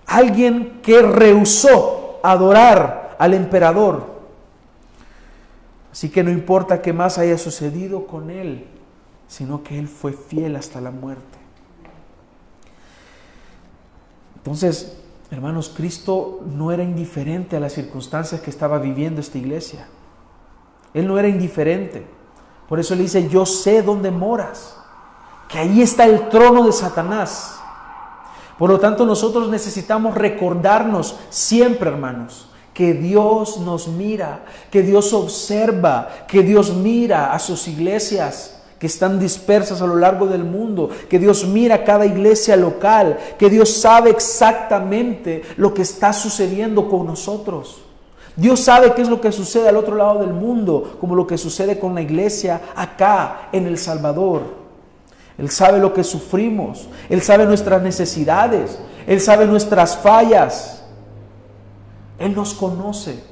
[0.07, 4.10] alguien que rehusó adorar al emperador.
[5.91, 8.65] Así que no importa qué más haya sucedido con él,
[9.27, 11.37] sino que Él fue fiel hasta la muerte.
[14.35, 14.97] Entonces,
[15.29, 19.87] hermanos, Cristo no era indiferente a las circunstancias que estaba viviendo esta iglesia.
[20.93, 22.05] Él no era indiferente.
[22.67, 24.77] Por eso le dice, yo sé dónde moras,
[25.47, 27.59] que ahí está el trono de Satanás.
[28.57, 36.09] Por lo tanto, nosotros necesitamos recordarnos siempre, hermanos, que Dios nos mira, que Dios observa,
[36.27, 41.19] que Dios mira a sus iglesias que están dispersas a lo largo del mundo, que
[41.19, 47.83] Dios mira cada iglesia local, que Dios sabe exactamente lo que está sucediendo con nosotros.
[48.35, 51.37] Dios sabe qué es lo que sucede al otro lado del mundo, como lo que
[51.37, 54.41] sucede con la iglesia acá en El Salvador.
[55.37, 60.80] Él sabe lo que sufrimos, Él sabe nuestras necesidades, Él sabe nuestras fallas.
[62.21, 63.23] Él nos conoce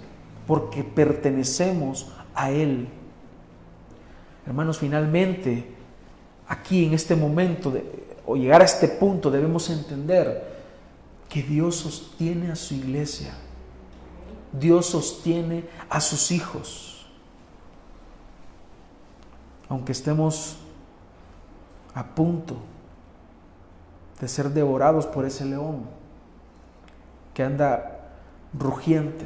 [0.47, 2.87] porque pertenecemos a Él.
[4.45, 5.75] Hermanos, finalmente,
[6.47, 7.71] aquí en este momento,
[8.25, 10.57] o llegar a este punto, debemos entender
[11.29, 13.33] que Dios sostiene a su iglesia.
[14.51, 17.05] Dios sostiene a sus hijos.
[19.67, 20.57] Aunque estemos
[21.93, 22.57] a punto
[24.19, 25.83] de ser devorados por ese león
[27.35, 27.98] que anda
[28.57, 29.25] rugiente,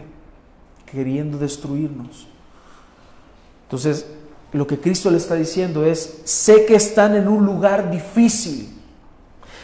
[0.85, 2.27] queriendo destruirnos.
[3.63, 4.05] Entonces,
[4.51, 8.69] lo que Cristo le está diciendo es, sé que están en un lugar difícil,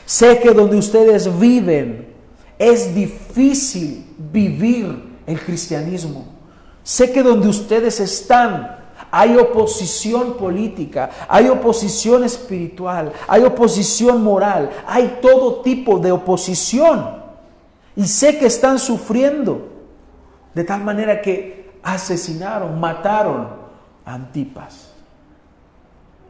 [0.05, 2.07] sé que donde ustedes viven
[2.57, 6.25] es difícil vivir el cristianismo,
[6.83, 8.79] sé que donde ustedes están
[9.11, 17.18] hay oposición política, hay oposición espiritual, hay oposición moral, hay todo tipo de oposición.
[17.99, 19.67] Y sé que están sufriendo
[20.55, 23.49] de tal manera que asesinaron, mataron
[24.05, 24.93] Antipas.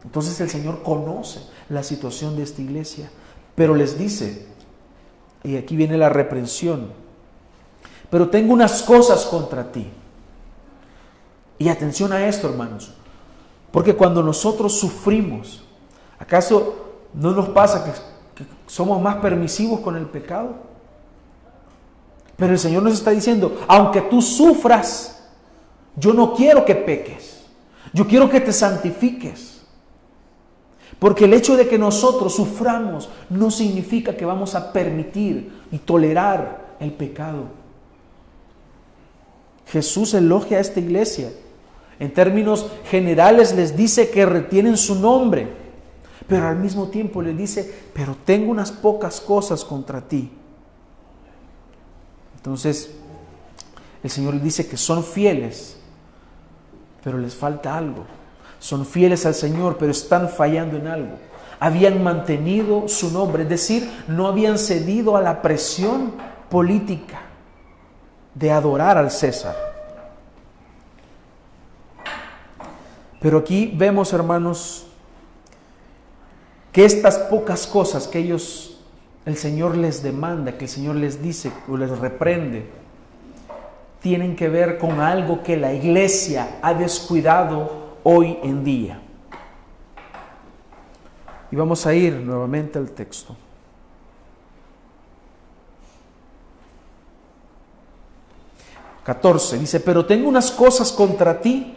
[0.04, 3.12] Entonces el Señor conoce la situación de esta iglesia,
[3.54, 4.48] pero les dice,
[5.44, 6.92] y aquí viene la reprensión,
[8.10, 9.92] pero tengo unas cosas contra ti.
[11.60, 12.96] Y atención a esto, hermanos,
[13.72, 15.64] porque cuando nosotros sufrimos,
[16.18, 17.92] ¿acaso no nos pasa que,
[18.44, 20.69] que somos más permisivos con el pecado?
[22.40, 25.22] Pero el Señor nos está diciendo, aunque tú sufras,
[25.98, 27.42] yo no quiero que peques.
[27.94, 29.60] Yo quiero que te santifiques.
[30.98, 36.76] Porque el hecho de que nosotros suframos no significa que vamos a permitir y tolerar
[36.80, 37.46] el pecado.
[39.68, 41.32] Jesús elogia a esta iglesia.
[42.00, 45.50] En términos generales les dice que retienen su nombre,
[46.28, 50.32] pero al mismo tiempo les dice, pero tengo unas pocas cosas contra ti.
[52.40, 52.92] Entonces,
[54.02, 55.78] el Señor le dice que son fieles,
[57.04, 58.06] pero les falta algo.
[58.60, 61.18] Son fieles al Señor, pero están fallando en algo.
[61.60, 66.14] Habían mantenido su nombre, es decir, no habían cedido a la presión
[66.50, 67.20] política
[68.34, 69.56] de adorar al César.
[73.20, 74.86] Pero aquí vemos, hermanos,
[76.72, 78.69] que estas pocas cosas que ellos,
[79.30, 82.66] el Señor les demanda, que el Señor les dice o les reprende,
[84.02, 89.02] tienen que ver con algo que la iglesia ha descuidado hoy en día.
[91.52, 93.36] Y vamos a ir nuevamente al texto.
[99.04, 101.74] Catorce dice, pero tengo unas cosas contra ti,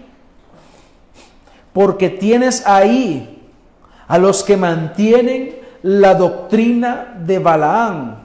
[1.73, 3.49] porque tienes ahí
[4.07, 8.17] a los que mantienen la doctrina de Balaam,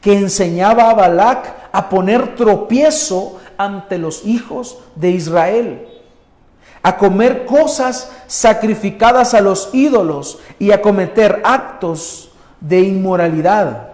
[0.00, 5.86] que enseñaba a Balac a poner tropiezo ante los hijos de Israel,
[6.82, 13.88] a comer cosas sacrificadas a los ídolos y a cometer actos de inmoralidad.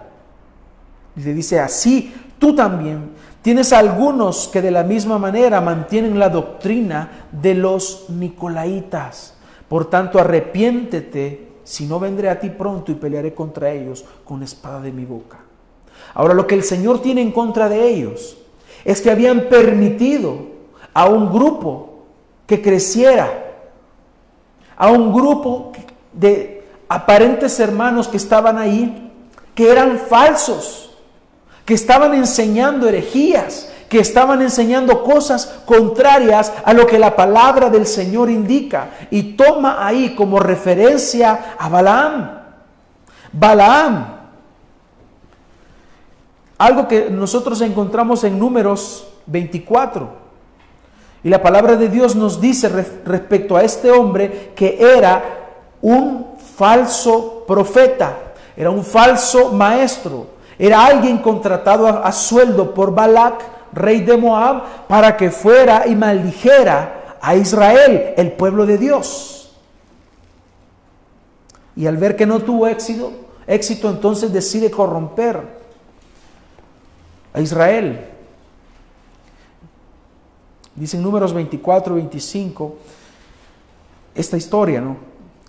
[1.17, 6.29] Y le dice así, tú también tienes algunos que de la misma manera mantienen la
[6.29, 9.33] doctrina de los nicolaitas.
[9.67, 14.79] Por tanto, arrepiéntete, si no vendré a ti pronto y pelearé contra ellos con espada
[14.79, 15.39] de mi boca.
[16.13, 18.37] Ahora, lo que el Señor tiene en contra de ellos
[18.85, 20.37] es que habían permitido
[20.93, 22.05] a un grupo
[22.45, 23.57] que creciera,
[24.77, 25.73] a un grupo
[26.13, 29.11] de aparentes hermanos que estaban ahí,
[29.53, 30.97] que eran falsos,
[31.65, 37.85] que estaban enseñando herejías, que estaban enseñando cosas contrarias a lo que la palabra del
[37.85, 38.89] Señor indica.
[39.11, 42.37] Y toma ahí como referencia a Balaam.
[43.31, 44.17] Balaam,
[46.57, 50.27] algo que nosotros encontramos en números 24.
[51.23, 55.23] Y la palabra de Dios nos dice respecto a este hombre que era
[55.81, 58.17] un falso profeta,
[58.55, 64.87] era un falso maestro, era alguien contratado a, a sueldo por Balac rey de Moab,
[64.87, 69.51] para que fuera y maldijera a Israel, el pueblo de Dios.
[71.75, 73.11] Y al ver que no tuvo éxito,
[73.45, 75.41] éxito entonces decide corromper
[77.33, 78.05] a Israel.
[80.75, 82.75] Dicen números 24 y 25,
[84.15, 84.97] esta historia, ¿no?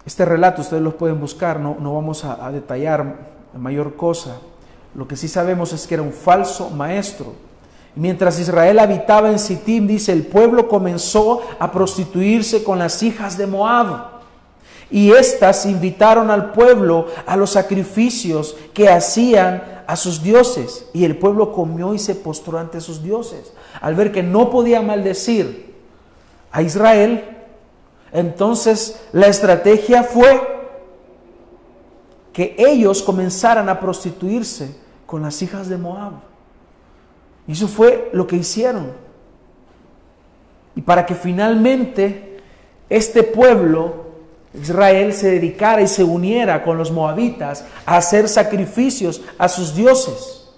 [0.04, 3.16] Este relato ustedes lo pueden buscar, no, no vamos a, a detallar
[3.54, 4.38] mayor cosa.
[4.94, 7.47] Lo que sí sabemos es que era un falso maestro
[7.98, 13.48] Mientras Israel habitaba en Sittim, dice, el pueblo comenzó a prostituirse con las hijas de
[13.48, 14.20] Moab.
[14.88, 20.86] Y éstas invitaron al pueblo a los sacrificios que hacían a sus dioses.
[20.92, 23.52] Y el pueblo comió y se postró ante sus dioses.
[23.80, 25.74] Al ver que no podía maldecir
[26.52, 27.24] a Israel,
[28.12, 30.40] entonces la estrategia fue
[32.32, 34.72] que ellos comenzaran a prostituirse
[35.04, 36.28] con las hijas de Moab.
[37.48, 38.92] Y eso fue lo que hicieron.
[40.76, 42.40] Y para que finalmente
[42.90, 44.04] este pueblo,
[44.54, 50.50] Israel, se dedicara y se uniera con los moabitas a hacer sacrificios a sus dioses.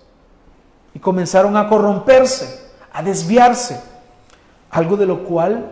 [0.92, 2.60] Y comenzaron a corromperse,
[2.92, 3.80] a desviarse.
[4.70, 5.70] Algo de lo cual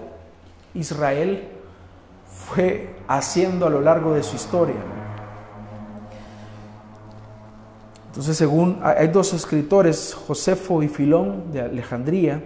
[0.74, 1.48] Israel
[2.48, 4.76] fue haciendo a lo largo de su historia.
[8.08, 12.42] Entonces, según hay dos escritores, Josefo y Filón de Alejandría,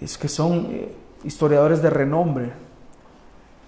[0.00, 0.94] es que son eh,
[1.24, 2.52] historiadores de renombre.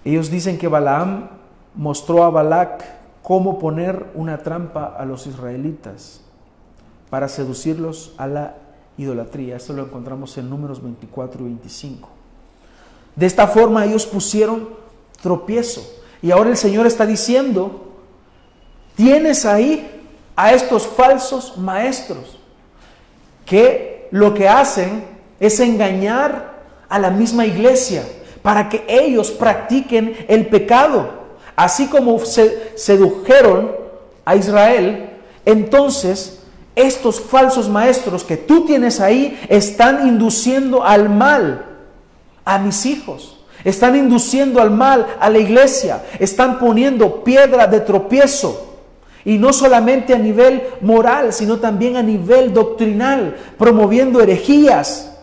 [0.03, 1.29] Ellos dicen que Balaam
[1.73, 2.85] mostró a Balac
[3.23, 6.21] cómo poner una trampa a los israelitas
[7.09, 8.55] para seducirlos a la
[8.97, 9.57] idolatría.
[9.57, 12.09] Esto lo encontramos en números 24 y 25.
[13.15, 14.69] De esta forma ellos pusieron
[15.21, 15.81] tropiezo.
[16.21, 17.93] Y ahora el Señor está diciendo,
[18.95, 20.04] tienes ahí
[20.35, 22.37] a estos falsos maestros
[23.45, 25.05] que lo que hacen
[25.39, 26.55] es engañar
[26.89, 28.03] a la misma iglesia
[28.41, 31.25] para que ellos practiquen el pecado.
[31.55, 33.71] Así como se sedujeron
[34.25, 35.09] a Israel,
[35.45, 36.39] entonces
[36.75, 41.65] estos falsos maestros que tú tienes ahí están induciendo al mal
[42.43, 43.39] a mis hijos.
[43.63, 46.03] Están induciendo al mal a la iglesia.
[46.19, 48.74] Están poniendo piedra de tropiezo
[49.25, 55.17] y no solamente a nivel moral, sino también a nivel doctrinal, promoviendo herejías.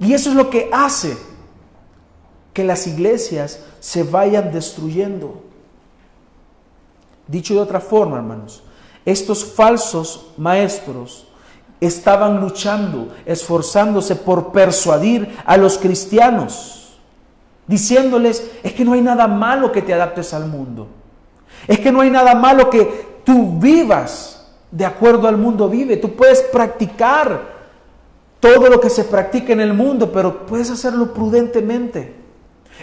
[0.00, 1.16] Y eso es lo que hace
[2.52, 5.40] que las iglesias se vayan destruyendo.
[7.28, 8.64] Dicho de otra forma, hermanos,
[9.04, 11.28] estos falsos maestros
[11.80, 16.98] estaban luchando, esforzándose por persuadir a los cristianos,
[17.68, 20.88] diciéndoles, es que no hay nada malo que te adaptes al mundo.
[21.68, 25.96] Es que no hay nada malo que tú vivas de acuerdo al mundo vive.
[25.98, 27.52] Tú puedes practicar
[28.40, 32.16] todo lo que se practica en el mundo, pero puedes hacerlo prudentemente.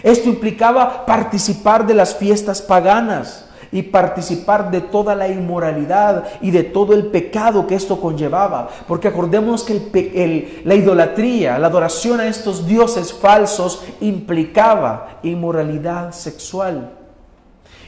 [0.02, 6.64] Esto implicaba participar de las fiestas paganas y participar de toda la inmoralidad y de
[6.64, 8.68] todo el pecado que esto conllevaba.
[8.88, 16.92] Porque acordemos que la idolatría, la adoración a estos dioses falsos implicaba inmoralidad sexual,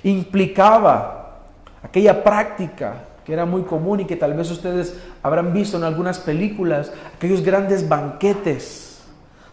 [0.03, 1.22] implicaba
[1.83, 6.19] aquella práctica que era muy común y que tal vez ustedes habrán visto en algunas
[6.19, 9.01] películas, aquellos grandes banquetes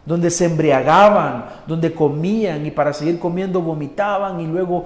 [0.05, 4.85] donde se embriagaban, donde comían y para seguir comiendo vomitaban y luego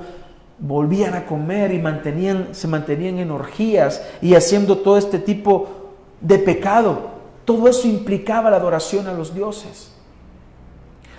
[0.60, 6.40] volvían a comer y mantenían, se mantenían en orgías y haciendo todo este tipo de
[6.40, 7.12] pecado.
[7.46, 9.94] Todo eso implicaba la adoración a los dioses.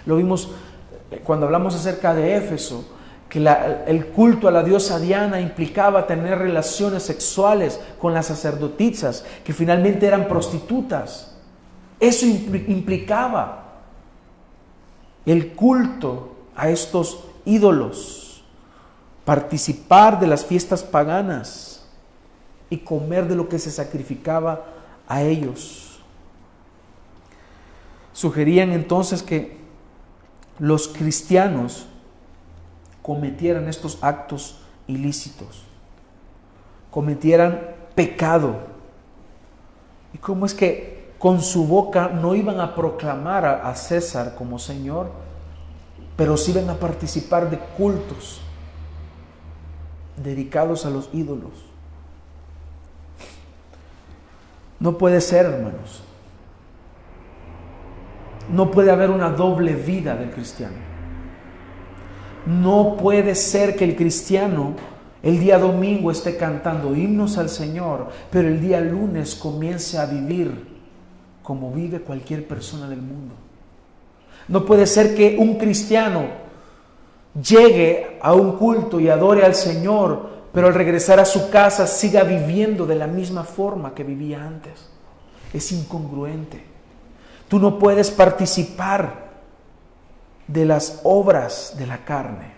[0.07, 0.51] Lo vimos
[1.11, 2.85] eh, cuando hablamos acerca de Éfeso,
[3.35, 3.41] que
[3.89, 10.07] el culto a la diosa Diana implicaba tener relaciones sexuales con las sacerdotisas, que finalmente
[10.07, 11.35] eran prostitutas.
[11.99, 13.81] Eso implicaba
[15.27, 18.45] el culto a estos ídolos,
[19.25, 21.89] participar de las fiestas paganas
[22.71, 24.65] y comer de lo que se sacrificaba
[25.09, 25.99] a ellos.
[28.13, 29.59] Sugerían entonces que
[30.61, 31.89] los cristianos
[33.05, 35.63] cometieran estos actos ilícitos,
[36.91, 37.61] cometieran
[37.95, 38.57] pecado.
[40.15, 45.11] ¿Y cómo es que con su boca no iban a proclamar a, César como Señor,
[46.17, 48.41] pero sí iban a participar de cultos
[50.17, 51.53] dedicados a los ídolos?
[54.81, 56.03] No puede ser, hermanos.
[58.51, 60.94] No puede haber una doble vida del cristiano.
[62.47, 64.75] No puede ser que el cristiano
[65.25, 70.75] el día domingo esté cantando himnos al Señor, pero el día lunes comience a vivir
[71.43, 73.35] como vive cualquier persona del mundo.
[74.49, 76.27] No puede ser que un cristiano
[77.43, 82.23] llegue a un culto y adore al Señor, pero al regresar a su casa siga
[82.23, 84.91] viviendo de la misma forma que vivía antes.
[85.55, 86.63] Es incongruente.
[87.49, 89.24] Tú no puedes participar
[90.47, 92.55] de las obras de la carne.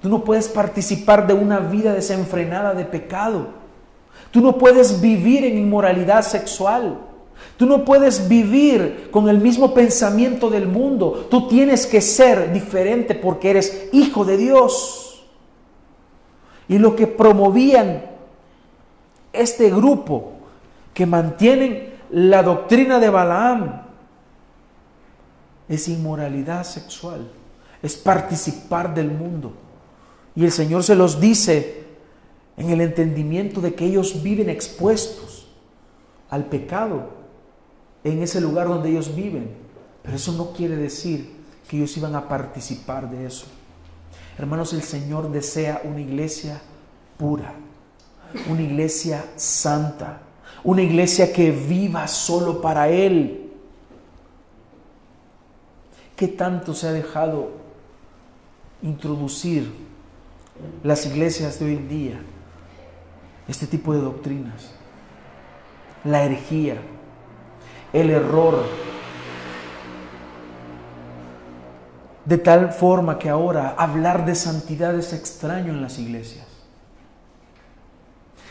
[0.00, 3.48] Tú no puedes participar de una vida desenfrenada de pecado.
[4.30, 6.98] Tú no puedes vivir en inmoralidad sexual.
[7.56, 11.26] Tú no puedes vivir con el mismo pensamiento del mundo.
[11.30, 15.26] Tú tienes que ser diferente porque eres hijo de Dios.
[16.68, 18.04] Y lo que promovían
[19.32, 20.32] este grupo
[20.94, 23.82] que mantienen la doctrina de Balaam
[25.70, 27.30] es inmoralidad sexual,
[27.82, 29.54] es participar del mundo.
[30.34, 31.84] Y el Señor se los dice
[32.56, 35.48] en el entendimiento de que ellos viven expuestos
[36.28, 37.10] al pecado
[38.04, 39.50] en ese lugar donde ellos viven.
[40.02, 43.46] Pero eso no quiere decir que ellos iban a participar de eso.
[44.36, 46.60] Hermanos, el Señor desea una iglesia
[47.16, 47.54] pura,
[48.48, 50.22] una iglesia santa,
[50.64, 53.49] una iglesia que viva solo para Él.
[56.20, 57.48] ¿Qué tanto se ha dejado
[58.82, 59.72] introducir
[60.82, 62.20] las iglesias de hoy en día
[63.48, 64.70] este tipo de doctrinas?
[66.04, 66.76] La herejía,
[67.94, 68.66] el error,
[72.26, 76.46] de tal forma que ahora hablar de santidad es extraño en las iglesias.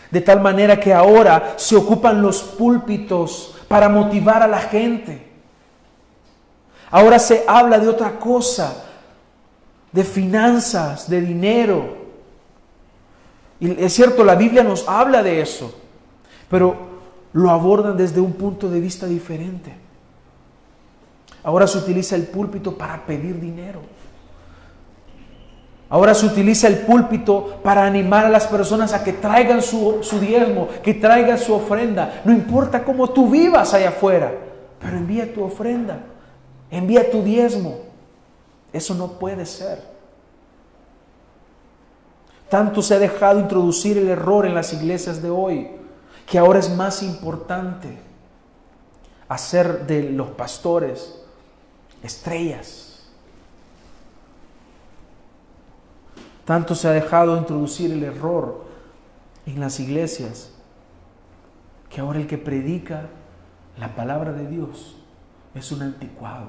[0.09, 5.28] De tal manera que ahora se ocupan los púlpitos para motivar a la gente.
[6.91, 8.83] Ahora se habla de otra cosa,
[9.91, 11.97] de finanzas, de dinero.
[13.59, 15.73] Y es cierto, la Biblia nos habla de eso,
[16.49, 16.75] pero
[17.33, 19.73] lo abordan desde un punto de vista diferente.
[21.43, 23.81] Ahora se utiliza el púlpito para pedir dinero.
[25.89, 30.67] Ahora se utiliza el púlpito para animar a las personas a que traigan su, diezmo,
[30.83, 32.21] que traigan su ofrenda.
[32.25, 34.31] No importa cómo tú vivas allá afuera,
[34.79, 35.99] pero envía tu ofrenda,
[36.71, 37.79] envía tu diezmo.
[38.71, 39.83] Eso no puede ser.
[42.49, 45.69] Tanto se ha dejado introducir el error en las iglesias de hoy,
[46.25, 47.97] que ahora es más importante
[49.27, 51.15] hacer de los pastores
[52.01, 52.89] estrellas
[56.49, 58.65] Tanto se ha dejado introducir el error
[59.45, 60.49] en las iglesias
[61.91, 63.03] que ahora el que predica
[63.77, 64.98] la palabra de Dios
[65.55, 66.47] es un anticuado.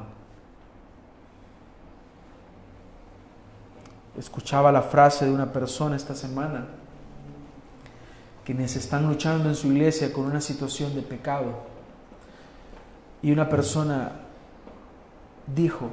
[4.19, 6.67] Escuchaba la frase de una persona esta semana,
[8.45, 11.71] quienes están luchando en su iglesia con una situación de pecado.
[13.23, 14.13] Y una persona
[15.47, 15.89] dijo,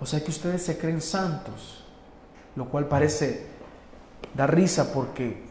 [0.00, 1.84] o sea que ustedes se creen santos
[2.58, 3.46] lo cual parece
[4.34, 5.44] dar risa porque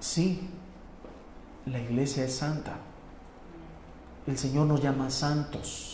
[0.00, 0.48] sí,
[1.66, 2.76] la iglesia es santa.
[4.26, 5.93] El Señor nos llama santos.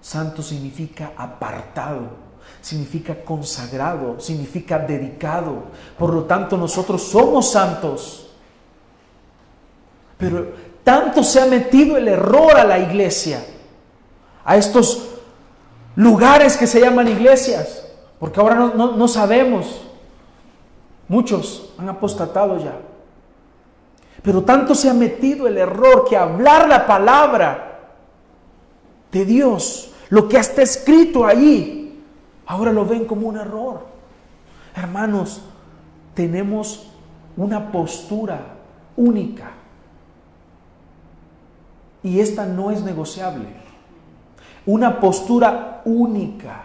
[0.00, 2.08] Santo significa apartado,
[2.60, 5.64] significa consagrado, significa dedicado.
[5.98, 8.30] Por lo tanto, nosotros somos santos.
[10.16, 13.44] Pero tanto se ha metido el error a la iglesia,
[14.44, 15.08] a estos
[15.96, 17.86] lugares que se llaman iglesias,
[18.18, 19.82] porque ahora no, sabemos
[21.10, 22.78] Muchos han apostatado ya.
[24.22, 27.69] Pero tanto se ha metido el error que hablar la palabra
[29.12, 32.02] de Dios, lo que está escrito allí,
[32.46, 33.86] ahora lo ven como un error.
[34.74, 35.42] Hermanos,
[36.14, 36.90] tenemos
[37.36, 38.56] una postura
[38.96, 39.52] única.
[42.02, 43.46] Y esta no es negociable.
[44.66, 46.64] Una postura única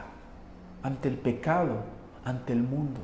[0.84, 1.78] ante el pecado,
[2.24, 3.00] ante el mundo.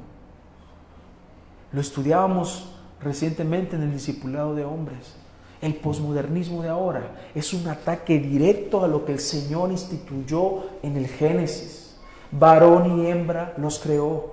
[1.72, 2.72] Lo estudiábamos
[3.02, 5.16] recientemente en el discipulado de hombres.
[5.62, 10.98] El posmodernismo de ahora es un ataque directo a lo que el Señor instituyó en
[10.98, 11.96] el Génesis.
[12.32, 14.32] Varón y hembra los creó.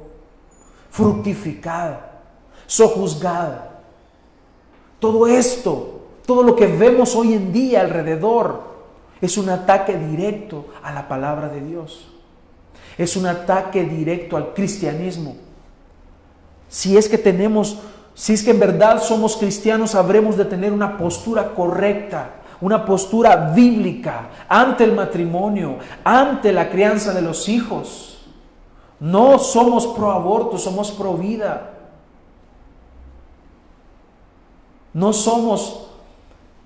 [0.91, 1.97] Fructificad,
[2.67, 3.53] sojuzgad.
[4.99, 8.63] Todo esto, todo lo que vemos hoy en día alrededor,
[9.21, 12.09] es un ataque directo a la palabra de Dios.
[12.97, 15.37] Es un ataque directo al cristianismo.
[16.69, 17.79] Si es que tenemos
[18.19, 23.53] si es que en verdad somos cristianos, habremos de tener una postura correcta, una postura
[23.55, 28.27] bíblica ante el matrimonio, ante la crianza de los hijos.
[28.99, 31.75] No somos pro aborto, somos pro vida.
[34.93, 35.87] No somos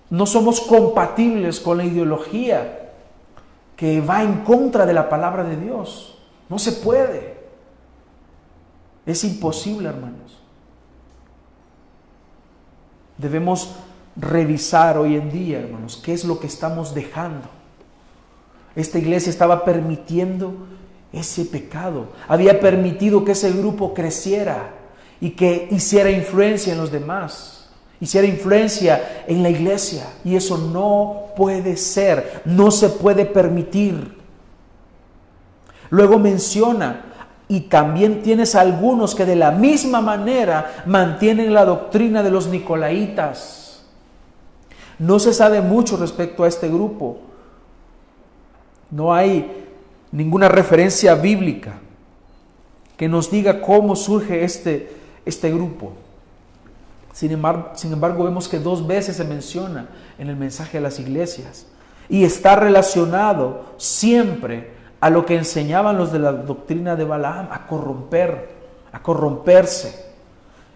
[0.09, 2.93] no somos compatibles con la ideología
[3.77, 6.17] que va en contra de la palabra de Dios.
[6.49, 7.37] No se puede.
[9.05, 10.42] Es imposible, hermanos.
[13.19, 13.75] Debemos
[14.17, 17.49] revisar hoy en día, hermanos, qué es lo que estamos dejando.
[18.75, 20.55] Esta iglesia estaba permitiendo
[21.13, 24.71] ese pecado, había permitido que ese grupo creciera
[25.21, 27.69] y que hiciera influencia en los demás,
[28.01, 30.07] hiciera influencia en la iglesia.
[30.25, 34.17] Y eso no puede ser, no se puede permitir.
[35.91, 37.12] Luego menciona
[37.53, 43.85] y también tienes algunos que de la misma manera mantienen la doctrina de los nicolaitas.
[44.99, 47.19] No se sabe mucho respecto a este grupo.
[48.91, 49.67] No hay
[50.13, 51.75] ninguna referencia bíblica
[52.97, 54.91] que nos diga cómo surge este,
[55.27, 55.93] este grupo.
[57.13, 59.89] Sin embargo, sin embargo, vemos que dos veces se menciona
[60.19, 61.67] en el mensaje a las iglesias
[62.09, 67.67] y está relacionado siempre a lo que enseñaban los de la doctrina de Balaam, a
[67.67, 68.51] corromper,
[68.93, 70.07] a corromperse.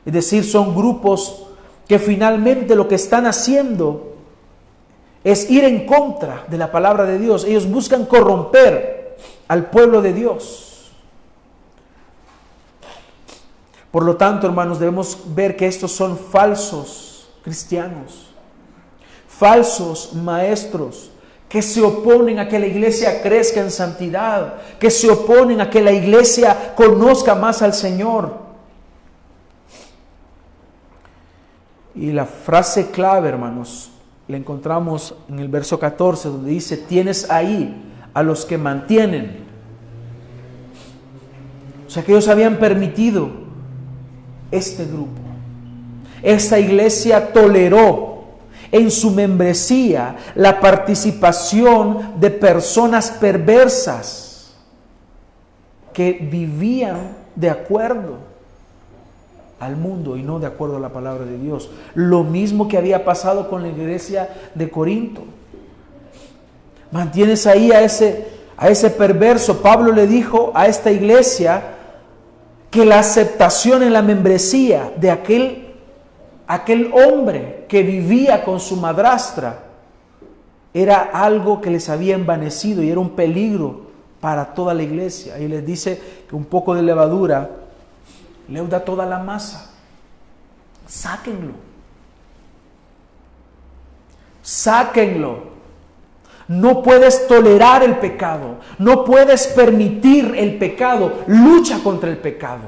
[0.05, 1.47] Es decir, son grupos
[1.87, 4.17] que finalmente lo que están haciendo
[5.23, 7.45] es ir en contra de la palabra de Dios.
[7.45, 9.17] Ellos buscan corromper
[9.47, 10.91] al pueblo de Dios.
[13.93, 18.27] Por lo tanto, hermanos, debemos ver que estos son falsos cristianos,
[19.29, 21.13] falsos maestros,
[21.49, 25.81] que se oponen a que la iglesia crezca en santidad, que se oponen a que
[25.81, 28.47] la iglesia conozca más al Señor.
[31.95, 33.91] Y la frase clave, hermanos,
[34.29, 37.75] la encontramos en el verso 14, donde dice, tienes ahí
[38.13, 39.47] a los que mantienen.
[41.87, 43.31] O sea, que ellos habían permitido
[44.51, 45.21] este grupo.
[46.23, 48.16] Esta iglesia toleró
[48.73, 54.55] en su membresía la participación de personas perversas
[55.93, 58.19] que vivían de acuerdo
[59.59, 61.71] al mundo y no de acuerdo a la palabra de Dios.
[61.95, 65.25] Lo mismo que había pasado con la iglesia de Corinto.
[66.91, 69.63] Mantienes ahí a ese, a ese perverso.
[69.63, 71.63] Pablo le dijo a esta iglesia
[72.71, 75.67] que la aceptación en la membresía de aquel
[76.47, 79.65] aquel hombre que vivía con su madrastra
[80.73, 83.87] era algo que les había envanecido y era un peligro
[84.21, 85.39] para toda la iglesia.
[85.39, 87.51] Y les dice que un poco de levadura
[88.49, 89.71] leuda toda la masa.
[90.87, 91.53] Sáquenlo.
[94.43, 95.57] Sáquenlo.
[96.49, 98.57] No puedes tolerar el pecado.
[98.79, 101.25] No puedes permitir el pecado.
[101.27, 102.65] Lucha contra el pecado.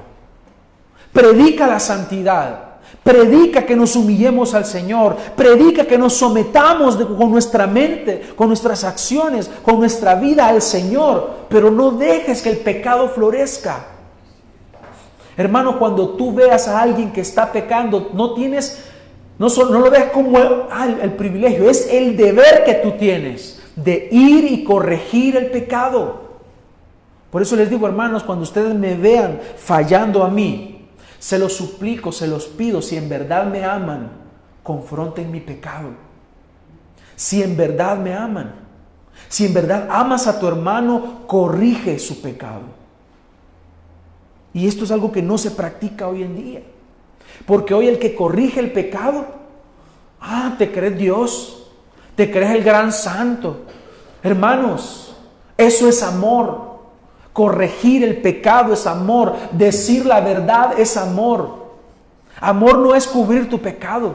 [1.13, 2.68] Predica la santidad.
[3.03, 5.17] Predica que nos humillemos al Señor.
[5.37, 11.47] Predica que nos sometamos con nuestra mente, con nuestras acciones, con nuestra vida al Señor.
[11.49, 13.87] Pero no dejes que el pecado florezca.
[15.37, 18.85] Hermano, cuando tú veas a alguien que está pecando, no tienes,
[19.39, 24.51] no, no lo veas como el privilegio, es el deber que tú tienes de ir
[24.51, 26.29] y corregir el pecado.
[27.31, 30.78] Por eso les digo, hermanos, cuando ustedes me vean fallando a mí,
[31.19, 34.11] se los suplico, se los pido, si en verdad me aman,
[34.63, 35.91] confronten mi pecado.
[37.17, 38.55] Si en verdad me aman,
[39.29, 42.63] si en verdad amas a tu hermano, corrige su pecado.
[44.55, 46.63] Y esto es algo que no se practica hoy en día.
[47.47, 49.27] Porque hoy el que corrige el pecado,
[50.21, 51.71] ah, te crees Dios,
[52.15, 53.65] te crees el gran santo.
[54.23, 55.17] Hermanos,
[55.57, 56.68] eso es amor.
[57.39, 59.37] Corregir el pecado es amor.
[59.53, 61.69] Decir la verdad es amor.
[62.41, 64.15] Amor no es cubrir tu pecado.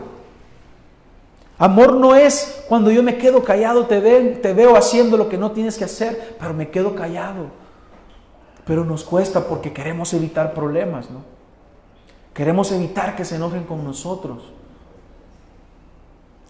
[1.58, 5.78] Amor no es cuando yo me quedo callado, te, veo haciendo lo que no tienes
[5.78, 7.46] que hacer, pero me quedo callado.
[8.66, 11.22] Pero nos cuesta porque queremos evitar problemas, ¿no?
[12.34, 14.52] Queremos evitar que se enojen con nosotros.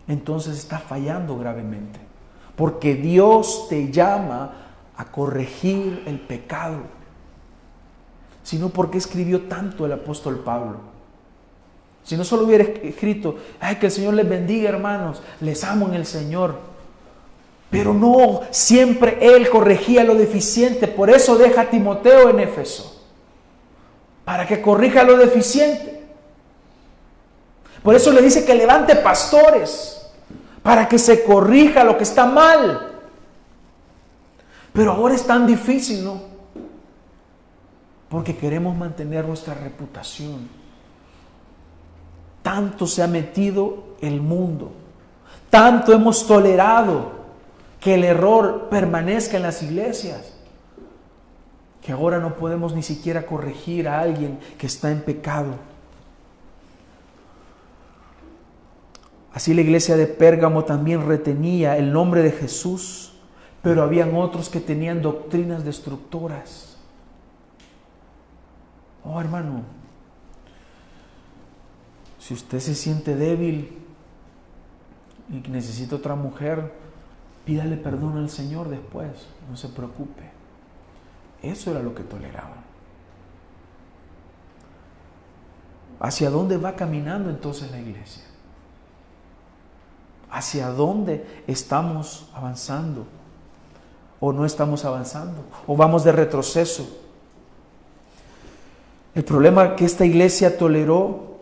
[0.08, 2.00] Entonces está fallando gravemente.
[2.56, 4.63] Porque Dios te llama
[4.98, 6.82] a corregir el pecado.
[8.44, 10.94] Sino porque escribió tanto el apóstol Pablo.
[12.04, 15.94] Si no solo hubiera escrito, ay, que el Señor les bendiga, hermanos, les amo en
[15.94, 16.58] el Señor.
[17.70, 20.88] Pero no, siempre Él corregía lo deficiente.
[20.88, 23.04] Por eso deja a Timoteo en Éfeso,
[24.26, 26.04] para que corrija lo deficiente.
[27.82, 30.06] Por eso le dice que levante pastores,
[30.62, 32.93] para que se corrija lo que está mal.
[34.74, 36.22] Pero ahora es tan difícil, ¿no?
[38.10, 40.64] Porque queremos mantener nuestra reputación
[42.44, 44.74] tanto se ha metido el mundo,
[45.50, 47.24] tanto hemos tolerado
[47.80, 50.34] que el error permanezca en las iglesias,
[51.82, 55.56] que ahora no podemos ni siquiera corregir a alguien que está en pecado.
[59.34, 63.13] Así la iglesia de Pérgamo también retenía el nombre de Jesús,
[63.64, 66.78] pero habían otros que tenían doctrinas destructoras.
[69.06, 69.62] Oh hermano,
[72.20, 73.78] si usted se siente débil
[75.30, 76.74] y necesita otra mujer,
[77.46, 80.30] pídale perdón al Señor después, no se preocupe.
[81.42, 82.64] Eso era lo que toleraban.
[86.02, 88.24] ¿Hacia dónde va caminando entonces la iglesia?
[90.30, 93.08] ¿Hacia dónde estamos avanzando?
[94.26, 95.44] ¿O no estamos avanzando?
[95.68, 96.88] ¿O vamos de retroceso?
[99.14, 101.40] El problema que esta iglesia toleró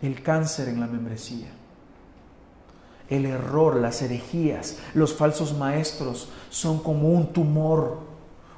[0.00, 1.48] el cáncer en la membresía,
[3.10, 7.98] el error, las herejías, los falsos maestros son como un tumor,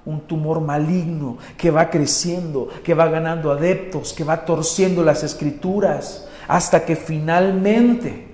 [0.05, 6.29] un tumor maligno que va creciendo, que va ganando adeptos, que va torciendo las escrituras,
[6.47, 8.29] hasta que finalmente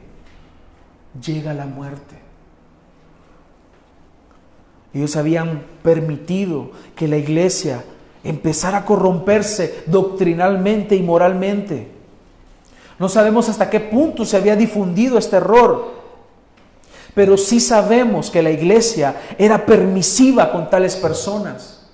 [1.18, 2.21] llega la muerte.
[4.94, 7.84] Ellos habían permitido que la iglesia
[8.24, 11.88] empezara a corromperse doctrinalmente y moralmente.
[12.98, 16.02] No sabemos hasta qué punto se había difundido este error,
[17.14, 21.90] pero sí sabemos que la iglesia era permisiva con tales personas.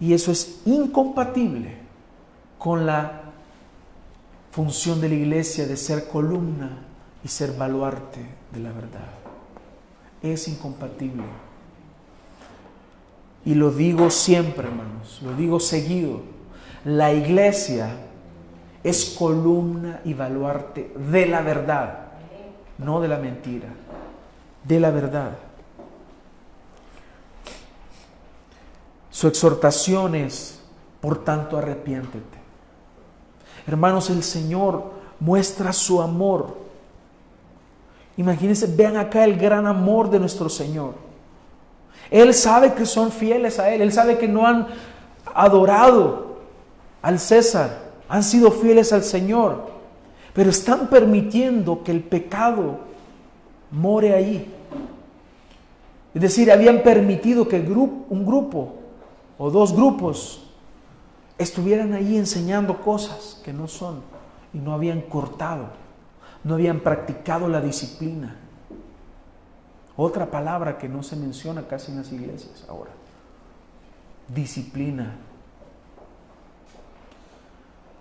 [0.00, 1.76] Y eso es incompatible
[2.58, 3.20] con la
[4.50, 6.78] función de la iglesia de ser columna
[7.24, 8.20] y ser baluarte
[8.52, 9.21] de la verdad.
[10.22, 11.24] Es incompatible.
[13.44, 16.20] Y lo digo siempre, hermanos, lo digo seguido.
[16.84, 17.90] La iglesia
[18.84, 22.06] es columna y baluarte de la verdad,
[22.78, 23.68] no de la mentira,
[24.64, 25.32] de la verdad.
[29.10, 30.60] Su exhortación es,
[31.00, 32.38] por tanto, arrepiéntete.
[33.66, 36.61] Hermanos, el Señor muestra su amor.
[38.22, 40.94] Imagínense, vean acá el gran amor de nuestro Señor.
[42.08, 44.68] Él sabe que son fieles a Él, Él sabe que no han
[45.34, 46.36] adorado
[47.02, 49.66] al César, han sido fieles al Señor,
[50.34, 52.78] pero están permitiendo que el pecado
[53.72, 54.54] more ahí.
[56.14, 58.74] Es decir, habían permitido que un grupo
[59.36, 60.44] o dos grupos
[61.38, 64.00] estuvieran ahí enseñando cosas que no son
[64.54, 65.70] y no habían cortado,
[66.44, 68.36] no habían practicado la disciplina.
[69.96, 72.90] Otra palabra que no se menciona casi en las iglesias ahora.
[74.28, 75.16] Disciplina.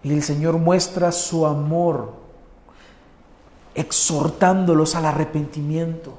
[0.04, 2.14] Y el Señor muestra su amor
[3.76, 6.18] exhortándolos al arrepentimiento.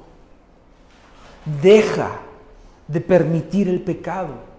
[1.61, 2.11] Deja
[2.87, 4.53] de permitir el pecado.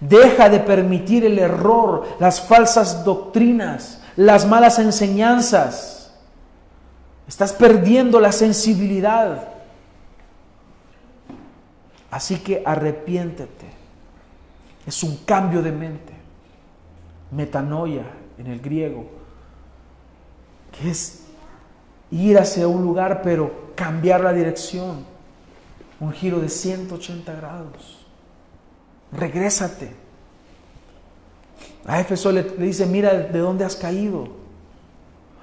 [0.00, 5.95] Deja de permitir el error, las falsas doctrinas, las malas enseñanzas.
[7.28, 9.48] Estás perdiendo la sensibilidad.
[12.10, 13.66] Así que arrepiéntete.
[14.86, 16.12] Es un cambio de mente.
[17.32, 18.04] Metanoia
[18.38, 19.06] en el griego,
[20.70, 21.22] que es
[22.10, 25.04] ir hacia un lugar pero cambiar la dirección,
[25.98, 28.06] un giro de 180 grados.
[29.10, 29.90] Regrésate.
[31.86, 34.45] A Éfeso le, le dice, mira de dónde has caído.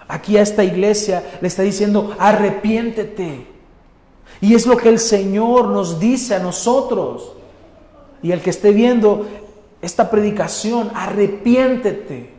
[0.07, 3.47] Aquí a esta iglesia le está diciendo, arrepiéntete.
[4.41, 7.33] Y es lo que el Señor nos dice a nosotros.
[8.21, 9.25] Y el que esté viendo
[9.81, 12.29] esta predicación, arrepiéntete,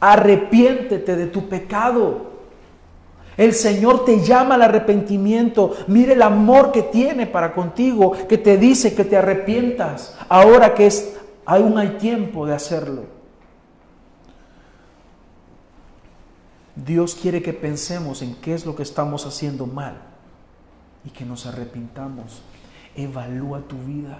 [0.00, 2.30] arrepiéntete de tu pecado.
[3.36, 5.74] El Señor te llama al arrepentimiento.
[5.86, 10.14] Mire el amor que tiene para contigo, que te dice que te arrepientas.
[10.28, 11.14] Ahora que es,
[11.46, 13.19] aún hay tiempo de hacerlo.
[16.76, 19.96] Dios quiere que pensemos en qué es lo que estamos haciendo mal
[21.04, 22.42] y que nos arrepintamos.
[22.96, 24.18] Evalúa tu vida.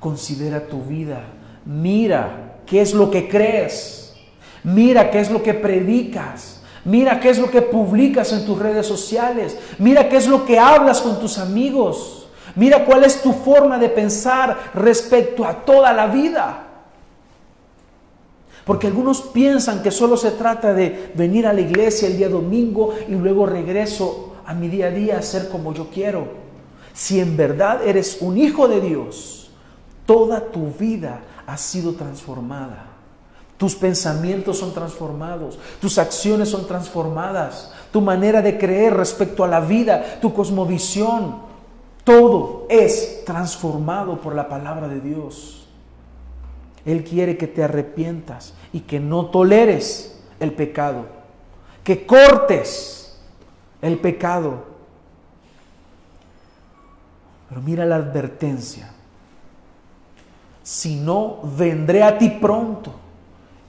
[0.00, 1.22] Considera tu vida.
[1.64, 4.14] Mira qué es lo que crees.
[4.64, 6.62] Mira qué es lo que predicas.
[6.84, 9.56] Mira qué es lo que publicas en tus redes sociales.
[9.78, 12.28] Mira qué es lo que hablas con tus amigos.
[12.54, 16.71] Mira cuál es tu forma de pensar respecto a toda la vida.
[18.64, 22.94] Porque algunos piensan que solo se trata de venir a la iglesia el día domingo
[23.08, 26.28] y luego regreso a mi día a día a ser como yo quiero.
[26.92, 29.50] Si en verdad eres un hijo de Dios,
[30.06, 32.86] toda tu vida ha sido transformada.
[33.56, 39.60] Tus pensamientos son transformados, tus acciones son transformadas, tu manera de creer respecto a la
[39.60, 41.36] vida, tu cosmovisión,
[42.02, 45.61] todo es transformado por la palabra de Dios.
[46.84, 51.06] Él quiere que te arrepientas y que no toleres el pecado,
[51.84, 53.20] que cortes
[53.80, 54.64] el pecado.
[57.48, 58.90] Pero mira la advertencia.
[60.62, 62.94] Si no, vendré a ti pronto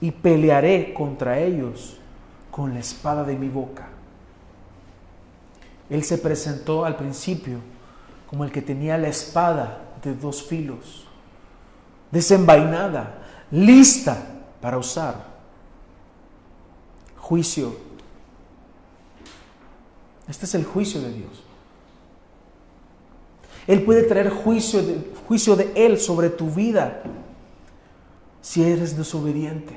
[0.00, 1.98] y pelearé contra ellos
[2.50, 3.88] con la espada de mi boca.
[5.90, 7.58] Él se presentó al principio
[8.28, 11.03] como el que tenía la espada de dos filos,
[12.14, 13.18] desenvainada,
[13.50, 14.16] lista
[14.62, 15.34] para usar.
[17.18, 17.76] Juicio.
[20.28, 21.42] Este es el juicio de Dios.
[23.66, 27.02] Él puede traer juicio de, juicio de Él sobre tu vida
[28.40, 29.76] si eres desobediente.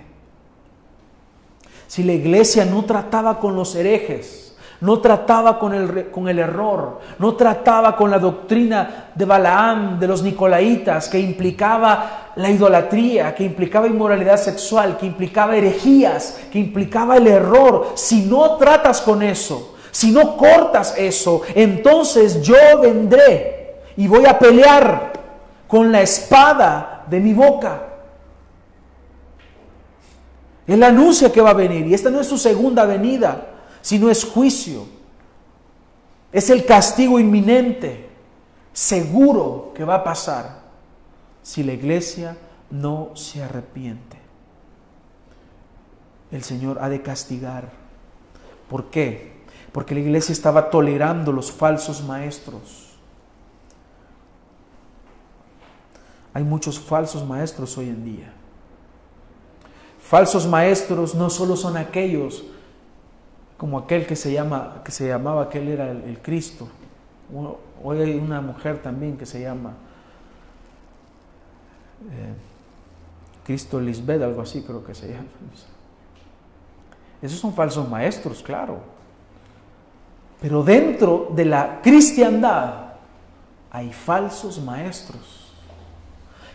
[1.87, 4.46] Si la iglesia no trataba con los herejes,
[4.81, 10.07] no trataba con el, con el error, no trataba con la doctrina de Balaam, de
[10.07, 17.17] los Nicolaitas, que implicaba la idolatría, que implicaba inmoralidad sexual, que implicaba herejías, que implicaba
[17.17, 17.93] el error.
[17.95, 24.37] Si no tratas con eso, si no cortas eso, entonces yo vendré y voy a
[24.37, 25.13] pelear
[25.67, 27.81] con la espada de mi boca.
[30.67, 33.56] Él anuncia que va a venir y esta no es su segunda venida,
[33.87, 34.83] sino es juicio.
[36.33, 38.09] Es el castigo inminente,
[38.73, 40.59] seguro que va a pasar
[41.41, 42.35] si la iglesia
[42.69, 44.17] no se arrepiente.
[46.33, 47.71] El Señor ha de castigar.
[48.69, 49.45] ¿Por qué?
[49.71, 52.89] Porque la iglesia estaba tolerando los falsos maestros.
[56.33, 58.33] Hay muchos falsos maestros hoy en día.
[60.01, 62.43] Falsos maestros no solo son aquellos
[63.57, 66.67] como aquel que se llama que se llamaba que él era el, Cristo.
[67.83, 69.73] Hoy hay una mujer también que se llama
[72.11, 72.33] eh,
[73.43, 75.27] Cristo Lisbeth, algo así creo que se llama.
[77.21, 78.79] Esos son falsos maestros, claro.
[80.39, 82.93] Pero dentro de la cristiandad
[83.71, 85.51] hay falsos maestros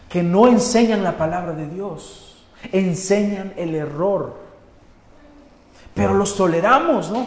[0.08, 2.22] que no enseñan la palabra de Dios
[2.70, 4.41] enseñan el error.
[5.94, 7.26] Pero los toleramos, ¿no?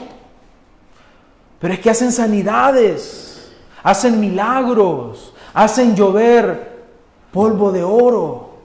[1.59, 6.86] Pero es que hacen sanidades, hacen milagros, hacen llover
[7.32, 8.55] polvo de oro.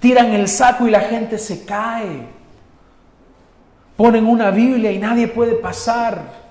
[0.00, 2.28] Tiran el saco y la gente se cae.
[3.96, 6.44] Ponen una Biblia y nadie puede pasar.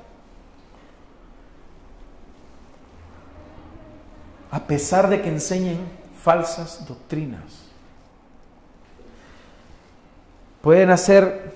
[4.49, 5.79] A pesar de que enseñen
[6.21, 7.63] falsas doctrinas.
[10.61, 11.53] Pueden hacer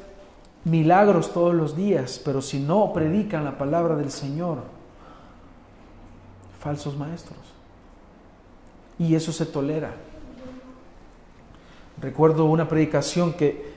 [0.67, 4.59] milagros todos los días, pero si no predican la palabra del Señor,
[6.59, 7.39] falsos maestros.
[8.99, 9.91] Y eso se tolera.
[12.01, 13.73] Recuerdo una predicación que,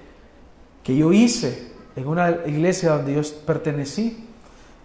[0.83, 4.27] que yo hice en una iglesia donde yo pertenecí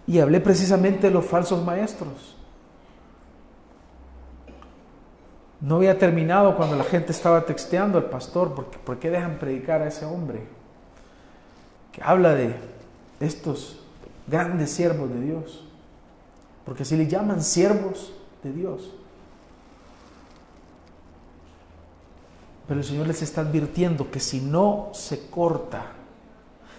[0.06, 2.36] y hablé precisamente de los falsos maestros.
[5.60, 9.82] No había terminado cuando la gente estaba texteando al pastor, porque ¿por qué dejan predicar
[9.82, 10.55] a ese hombre?
[11.96, 12.54] Que habla de
[13.20, 13.78] estos
[14.26, 15.64] grandes siervos de Dios.
[16.66, 18.92] Porque si le llaman siervos de Dios,
[22.66, 25.92] Pero el Señor les está advirtiendo que si no se corta,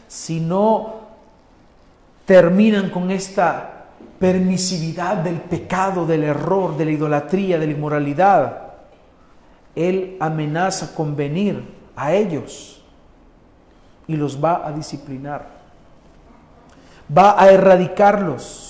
[0.08, 1.08] si no
[2.26, 3.86] terminan con esta
[4.20, 8.74] permisividad del pecado, del error, de la idolatría, de la inmoralidad,
[9.76, 11.64] Él amenaza con venir
[11.96, 12.77] a ellos
[14.08, 15.48] y los va a disciplinar.
[17.16, 18.68] Va a erradicarlos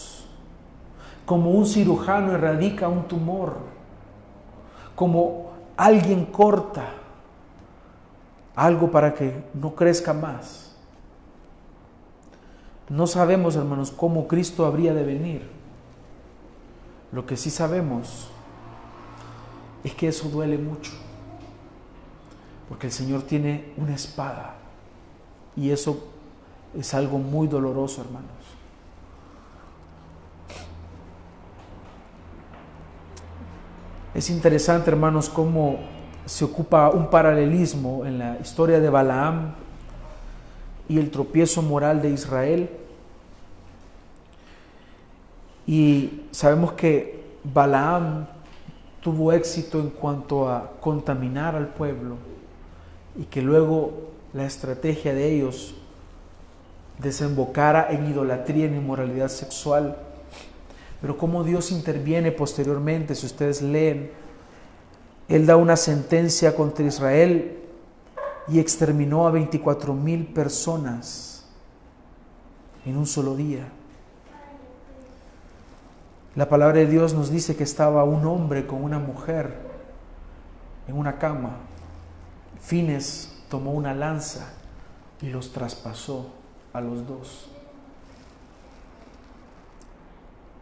[1.28, 3.58] como un cirujano erradica un tumor,
[4.96, 6.86] como alguien corta
[8.56, 10.74] algo para que no crezca más.
[12.88, 15.50] No sabemos, hermanos, cómo Cristo habría de venir.
[17.12, 18.30] Lo que sí sabemos
[19.84, 20.94] es que eso duele mucho,
[22.70, 24.56] porque el Señor tiene una espada
[25.58, 25.98] y eso
[26.78, 28.30] es algo muy doloroso, hermanos.
[34.14, 35.80] Es interesante, hermanos, cómo
[36.26, 39.54] se ocupa un paralelismo en la historia de Balaam
[40.88, 42.70] y el tropiezo moral de Israel.
[45.66, 48.28] Y sabemos que Balaam
[49.02, 52.16] tuvo éxito en cuanto a contaminar al pueblo
[53.18, 55.76] y que luego la estrategia de ellos
[57.00, 59.98] desembocara en idolatría, en inmoralidad sexual.
[61.02, 64.12] Pero cómo Dios interviene posteriormente, si ustedes leen
[65.28, 67.58] él da una sentencia contra Israel
[68.48, 71.46] y exterminó a 24 mil personas
[72.86, 73.68] en un solo día.
[76.36, 79.54] La palabra de Dios nos dice que estaba un hombre con una mujer
[80.88, 81.58] en una cama.
[82.62, 84.54] Fines tomó una lanza
[85.22, 86.28] y los traspasó
[86.74, 87.50] a los dos.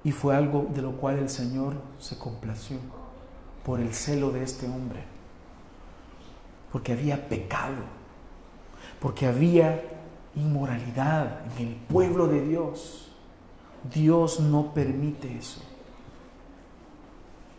[0.04, 2.78] Y fue algo de lo cual el Señor se complació
[3.66, 5.04] por el celo de este hombre,
[6.72, 7.84] porque había pecado,
[9.00, 9.82] porque había
[10.36, 13.10] inmoralidad en el pueblo de Dios.
[13.92, 15.62] Dios no permite eso.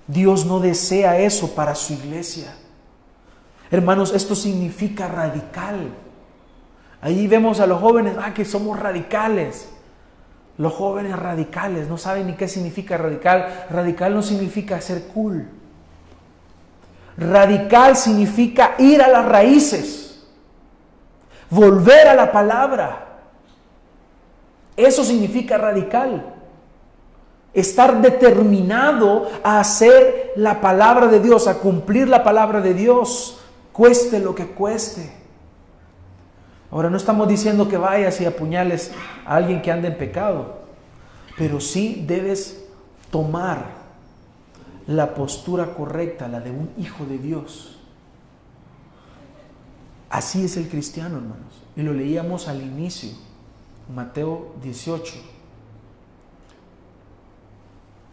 [0.06, 2.56] Dios no desea eso para su iglesia.
[3.70, 5.90] Hermanos, esto significa radical.
[7.00, 9.68] Ahí vemos a los jóvenes, ah, que somos radicales.
[10.58, 13.66] Los jóvenes radicales no saben ni qué significa radical.
[13.70, 15.46] Radical no significa ser cool.
[17.16, 20.22] Radical significa ir a las raíces,
[21.48, 23.06] volver a la palabra.
[24.76, 26.34] Eso significa radical.
[27.54, 33.40] Estar determinado a hacer la palabra de Dios, a cumplir la palabra de Dios,
[33.76, 35.12] cueste lo que cueste.
[36.70, 38.90] Ahora no estamos diciendo que vayas y apuñales
[39.26, 40.60] a alguien que anda en pecado,
[41.36, 42.64] pero sí debes
[43.10, 43.66] tomar
[44.86, 47.78] la postura correcta, la de un hijo de Dios.
[50.08, 51.62] Así es el cristiano, hermanos.
[51.76, 53.10] Y lo leíamos al inicio,
[53.94, 55.14] Mateo 18.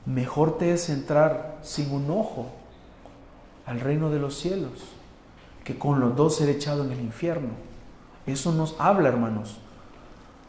[0.07, 2.47] Mejor te es entrar sin un ojo
[3.65, 4.93] al reino de los cielos
[5.63, 7.49] que con los dos ser echado en el infierno.
[8.25, 9.59] Eso nos habla, hermanos,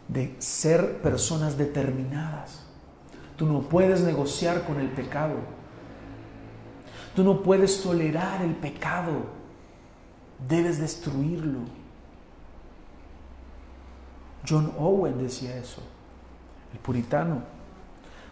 [0.09, 2.65] de ser personas determinadas.
[3.37, 5.35] Tú no puedes negociar con el pecado.
[7.15, 9.13] Tú no puedes tolerar el pecado.
[10.49, 11.61] Debes destruirlo.
[14.47, 15.83] John Owen decía eso,
[16.73, 17.43] el puritano.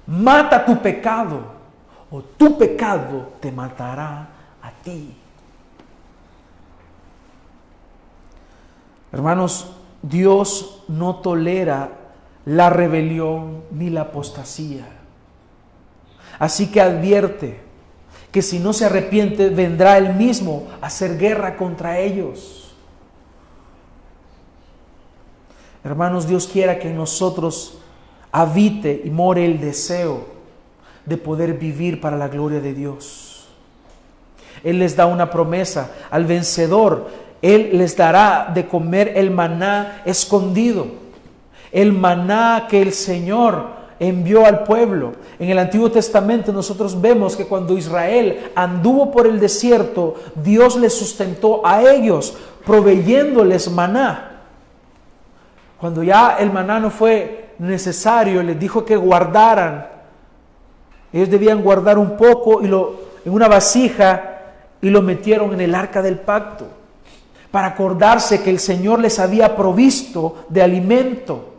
[0.06, 1.40] Mata tu pecado
[2.10, 4.28] o tu pecado te matará
[4.60, 5.16] a ti.
[9.12, 9.70] Hermanos,
[10.02, 11.90] Dios no tolera
[12.44, 14.86] la rebelión ni la apostasía.
[16.38, 17.60] Así que advierte,
[18.32, 22.74] que si no se arrepiente vendrá él mismo a hacer guerra contra ellos.
[25.84, 27.78] Hermanos, Dios quiera que en nosotros
[28.32, 30.24] habite y more el deseo
[31.04, 33.48] de poder vivir para la gloria de Dios.
[34.64, 37.10] Él les da una promesa al vencedor.
[37.42, 40.86] Él les dará de comer el maná escondido.
[41.72, 45.14] El maná que el Señor envió al pueblo.
[45.40, 50.96] En el Antiguo Testamento nosotros vemos que cuando Israel anduvo por el desierto, Dios les
[50.96, 54.42] sustentó a ellos, proveyéndoles maná.
[55.80, 59.88] Cuando ya el maná no fue necesario, les dijo que guardaran.
[61.12, 64.38] Ellos debían guardar un poco y lo, en una vasija
[64.80, 66.81] y lo metieron en el arca del pacto
[67.52, 71.54] para acordarse que el Señor les había provisto de alimento.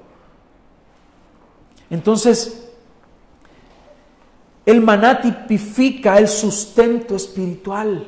[1.89, 2.68] Entonces,
[4.66, 8.08] el maná tipifica el sustento espiritual.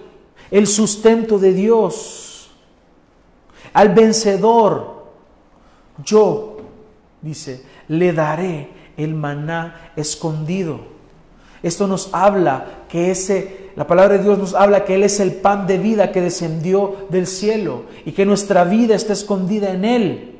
[0.52, 2.52] el sustento de Dios.
[3.74, 5.08] Al vencedor,
[6.04, 6.58] yo,
[7.22, 10.80] dice, le daré el maná escondido.
[11.64, 15.34] Esto nos habla que ese, la palabra de Dios nos habla que Él es el
[15.34, 20.36] pan de vida que descendió del cielo y que nuestra vida está escondida en Él.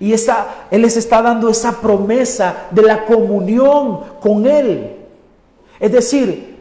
[0.00, 4.96] Y esa, Él les está dando esa promesa de la comunión con Él.
[5.78, 6.56] Es decir,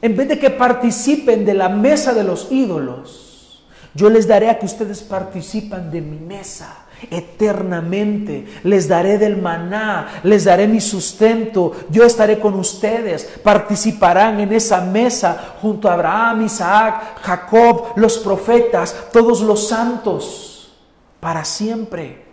[0.00, 3.64] en vez de que participen de la mesa de los ídolos,
[3.94, 8.46] yo les daré a que ustedes participan de mi mesa eternamente.
[8.64, 11.72] Les daré del maná, les daré mi sustento.
[11.90, 13.24] Yo estaré con ustedes.
[13.42, 20.74] Participarán en esa mesa junto a Abraham, Isaac, Jacob, los profetas, todos los santos,
[21.20, 22.24] para siempre.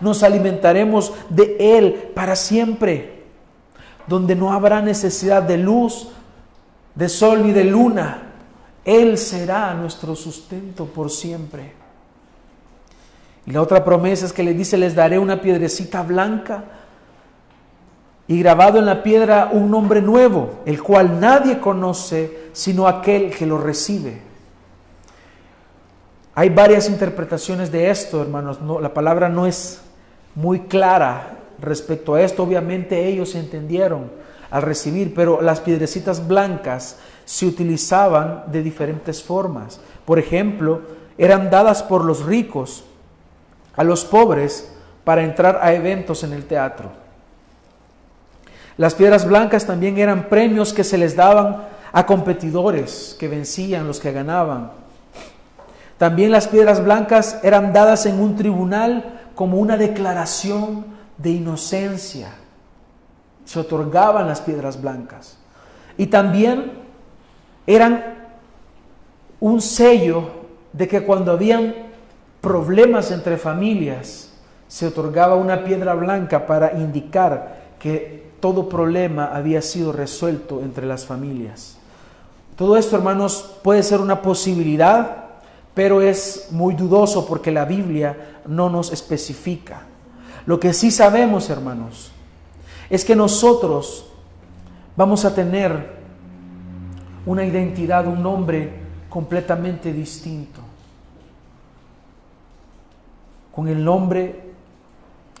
[0.00, 3.24] Nos alimentaremos de Él para siempre,
[4.06, 6.08] donde no habrá necesidad de luz,
[6.94, 8.32] de sol ni de luna.
[8.84, 11.83] Él será nuestro sustento por siempre.
[13.46, 16.64] Y la otra promesa es que le dice, les daré una piedrecita blanca
[18.26, 23.46] y grabado en la piedra un nombre nuevo, el cual nadie conoce sino aquel que
[23.46, 24.22] lo recibe.
[26.34, 28.60] Hay varias interpretaciones de esto, hermanos.
[28.60, 29.82] No, la palabra no es
[30.34, 32.42] muy clara respecto a esto.
[32.42, 34.10] Obviamente ellos entendieron
[34.50, 39.80] al recibir, pero las piedrecitas blancas se utilizaban de diferentes formas.
[40.04, 40.80] Por ejemplo,
[41.18, 42.84] eran dadas por los ricos
[43.76, 44.70] a los pobres
[45.04, 46.90] para entrar a eventos en el teatro.
[48.76, 54.00] Las piedras blancas también eran premios que se les daban a competidores que vencían, los
[54.00, 54.72] que ganaban.
[55.98, 60.86] También las piedras blancas eran dadas en un tribunal como una declaración
[61.18, 62.34] de inocencia.
[63.44, 65.38] Se otorgaban las piedras blancas.
[65.96, 66.72] Y también
[67.66, 68.02] eran
[69.38, 70.30] un sello
[70.72, 71.74] de que cuando habían
[72.44, 74.28] problemas entre familias,
[74.68, 81.06] se otorgaba una piedra blanca para indicar que todo problema había sido resuelto entre las
[81.06, 81.78] familias.
[82.54, 85.24] Todo esto, hermanos, puede ser una posibilidad,
[85.72, 89.80] pero es muy dudoso porque la Biblia no nos especifica.
[90.44, 92.12] Lo que sí sabemos, hermanos,
[92.90, 94.04] es que nosotros
[94.96, 95.94] vamos a tener
[97.24, 98.70] una identidad, un nombre
[99.08, 100.60] completamente distinto
[103.54, 104.52] con el nombre,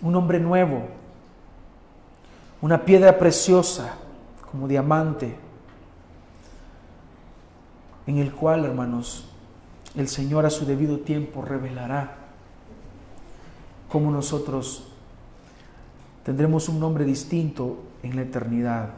[0.02, 0.82] un nombre nuevo,
[2.62, 3.96] una piedra preciosa
[4.50, 5.34] como diamante,
[8.06, 9.28] en el cual, hermanos,
[9.96, 12.16] el Señor a su debido tiempo revelará
[13.88, 14.88] cómo nosotros
[16.22, 18.90] tendremos un nombre distinto en la eternidad,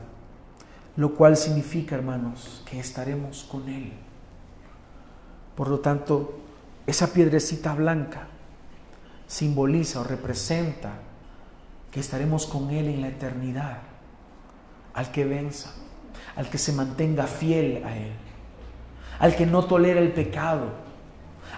[0.96, 3.92] lo cual significa, hermanos, que estaremos con Él.
[5.54, 6.38] Por lo tanto,
[6.86, 8.28] esa piedrecita blanca
[9.27, 10.93] simboliza o representa
[11.91, 13.79] que estaremos con Él en la eternidad,
[14.95, 15.72] al que venza,
[16.37, 18.12] al que se mantenga fiel a Él,
[19.18, 20.66] al que no tolera el pecado,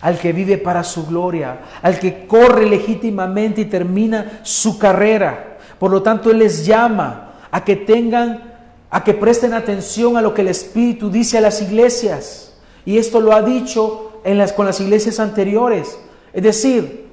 [0.00, 5.58] al que vive para su gloria, al que corre legítimamente y termina su carrera.
[5.78, 8.54] Por lo tanto, Él les llama a que tengan,
[8.90, 12.56] a que presten atención a lo que el Espíritu dice a las iglesias.
[12.84, 14.20] Y esto lo ha dicho
[14.56, 15.98] con las iglesias anteriores.
[16.32, 17.07] Es decir,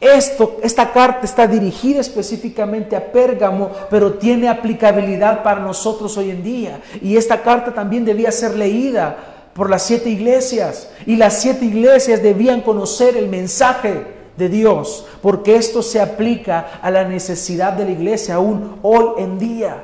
[0.00, 6.42] esto, esta carta está dirigida específicamente a Pérgamo, pero tiene aplicabilidad para nosotros hoy en
[6.42, 6.80] día.
[7.00, 9.16] Y esta carta también debía ser leída
[9.54, 10.90] por las siete iglesias.
[11.06, 16.90] Y las siete iglesias debían conocer el mensaje de Dios, porque esto se aplica a
[16.90, 19.82] la necesidad de la iglesia aún hoy en día.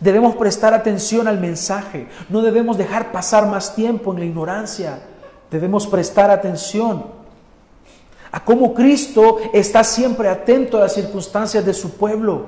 [0.00, 4.98] Debemos prestar atención al mensaje, no debemos dejar pasar más tiempo en la ignorancia,
[5.50, 7.15] debemos prestar atención
[8.32, 12.46] a cómo Cristo está siempre atento a las circunstancias de su pueblo.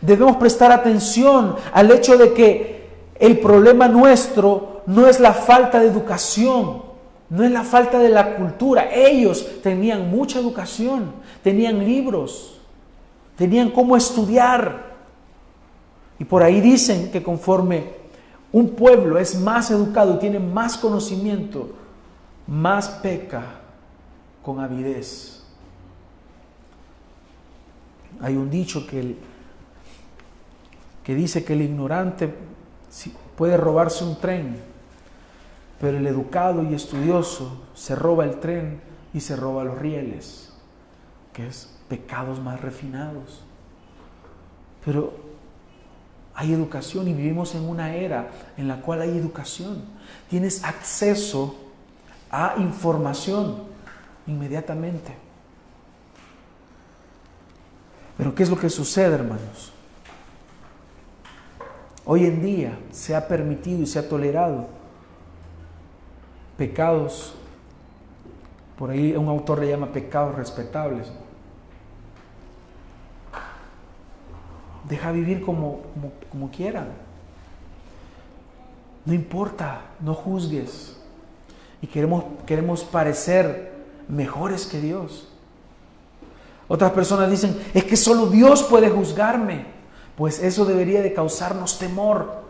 [0.00, 5.86] Debemos prestar atención al hecho de que el problema nuestro no es la falta de
[5.86, 6.82] educación,
[7.28, 8.88] no es la falta de la cultura.
[8.92, 11.12] Ellos tenían mucha educación,
[11.42, 12.58] tenían libros,
[13.36, 14.90] tenían cómo estudiar.
[16.18, 18.00] Y por ahí dicen que conforme
[18.52, 21.68] un pueblo es más educado y tiene más conocimiento,
[22.46, 23.59] más peca
[24.50, 25.42] con avidez.
[28.20, 29.16] Hay un dicho que,
[31.04, 32.34] que dice que el ignorante
[33.36, 34.56] puede robarse un tren,
[35.80, 38.80] pero el educado y estudioso se roba el tren
[39.14, 40.52] y se roba los rieles,
[41.32, 43.44] que es pecados más refinados.
[44.84, 45.30] Pero
[46.34, 49.82] Hay educación y vivimos en una era en la cual hay educación.
[50.30, 51.54] Tienes acceso
[52.30, 53.69] a información
[54.26, 55.14] inmediatamente.
[58.16, 59.72] Pero ¿qué es lo que sucede, hermanos?
[62.04, 64.68] Hoy en día se ha permitido y se ha tolerado
[66.60, 67.34] pecados,
[68.76, 71.10] por ahí un autor le llama pecados respetables.
[74.86, 75.80] Deja vivir como,
[76.30, 76.88] como, quieran.
[79.06, 81.00] No importa, no juzgues.
[81.80, 83.72] Y queremos, queremos parecer
[84.10, 85.28] mejores que Dios.
[86.68, 89.66] Otras personas dicen, es que solo Dios puede juzgarme.
[90.16, 92.42] Pues eso debería de causarnos temor,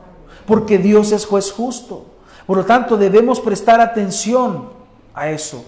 [0.46, 2.06] porque Dios es juez justo.
[2.46, 4.70] Por lo tanto, debemos prestar atención
[5.14, 5.64] a eso.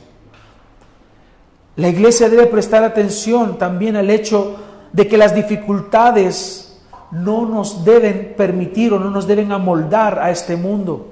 [1.76, 4.57] La iglesia debe prestar atención también al hecho
[4.93, 6.78] de que las dificultades
[7.11, 11.12] no nos deben permitir o no nos deben amoldar a este mundo.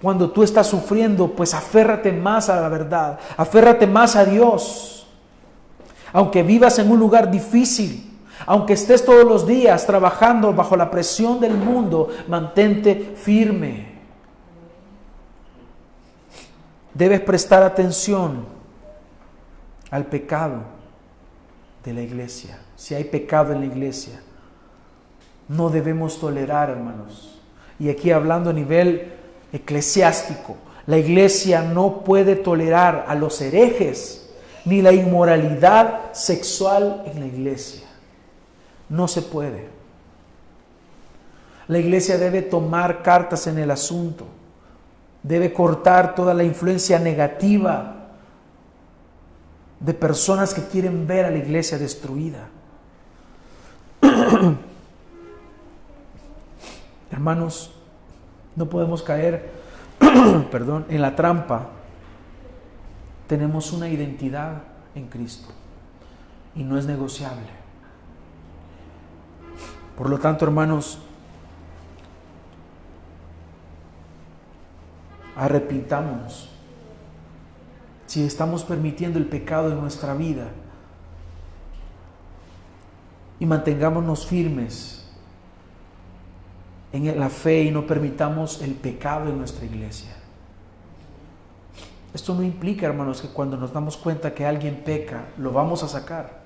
[0.00, 5.06] Cuando tú estás sufriendo, pues aférrate más a la verdad, aférrate más a Dios.
[6.12, 11.40] Aunque vivas en un lugar difícil, aunque estés todos los días trabajando bajo la presión
[11.40, 13.98] del mundo, mantente firme.
[16.94, 18.46] Debes prestar atención
[19.90, 20.62] al pecado
[21.84, 22.58] de la iglesia.
[22.76, 24.20] Si hay pecado en la iglesia,
[25.48, 27.40] no debemos tolerar, hermanos.
[27.78, 29.17] Y aquí hablando a nivel
[29.52, 34.30] eclesiástico, la iglesia no puede tolerar a los herejes
[34.64, 37.86] ni la inmoralidad sexual en la iglesia.
[38.88, 39.68] No se puede.
[41.66, 44.26] La iglesia debe tomar cartas en el asunto,
[45.22, 47.96] debe cortar toda la influencia negativa
[49.80, 52.48] de personas que quieren ver a la iglesia destruida.
[57.10, 57.77] Hermanos,
[58.58, 59.50] no podemos caer,
[60.50, 61.68] perdón, en la trampa.
[63.28, 64.62] Tenemos una identidad
[64.96, 65.50] en Cristo
[66.56, 67.46] y no es negociable.
[69.96, 70.98] Por lo tanto, hermanos,
[75.36, 76.50] arrepintámonos.
[78.06, 80.48] Si estamos permitiendo el pecado en nuestra vida
[83.38, 84.97] y mantengámonos firmes
[86.92, 90.14] en la fe y no permitamos el pecado en nuestra iglesia.
[92.14, 95.88] Esto no implica, hermanos, que cuando nos damos cuenta que alguien peca, lo vamos a
[95.88, 96.40] sacar.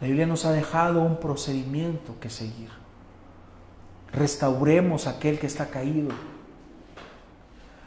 [0.00, 2.70] La Biblia nos ha dejado un procedimiento que seguir.
[4.12, 6.10] Restauremos a aquel que está caído.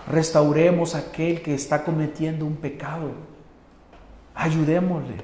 [0.09, 3.11] Restauremos a aquel que está cometiendo un pecado.
[4.35, 5.17] Ayudémosle.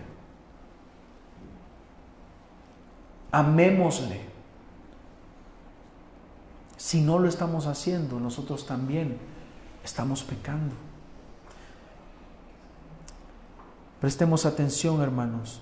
[3.32, 4.27] Amémosle.
[6.78, 9.18] Si no lo estamos haciendo, nosotros también
[9.84, 10.76] estamos pecando.
[14.00, 15.62] Prestemos atención, hermanos,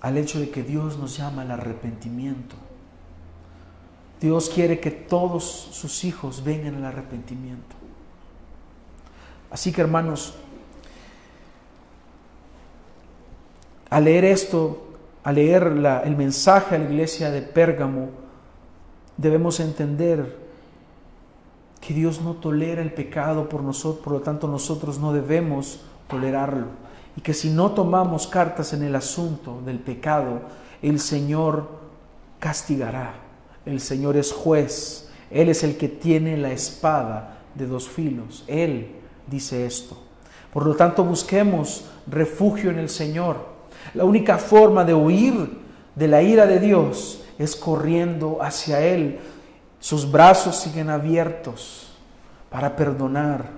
[0.00, 2.56] al hecho de que Dios nos llama al arrepentimiento.
[4.20, 7.76] Dios quiere que todos sus hijos vengan al arrepentimiento.
[9.48, 10.34] Así que, hermanos,
[13.90, 14.88] al leer esto,
[15.22, 15.62] al leer
[16.04, 18.27] el mensaje a la iglesia de Pérgamo,
[19.18, 20.38] debemos entender
[21.80, 26.66] que Dios no tolera el pecado por nosotros, por lo tanto nosotros no debemos tolerarlo.
[27.16, 30.40] Y que si no tomamos cartas en el asunto del pecado,
[30.82, 31.68] el Señor
[32.38, 33.14] castigará.
[33.66, 35.10] El Señor es juez.
[35.30, 38.44] Él es el que tiene la espada de dos filos.
[38.46, 38.92] Él
[39.26, 39.98] dice esto.
[40.52, 43.36] Por lo tanto, busquemos refugio en el Señor.
[43.94, 45.58] La única forma de huir
[45.94, 49.20] de la ira de Dios es corriendo hacia Él.
[49.80, 51.92] Sus brazos siguen abiertos
[52.50, 53.50] para perdonar.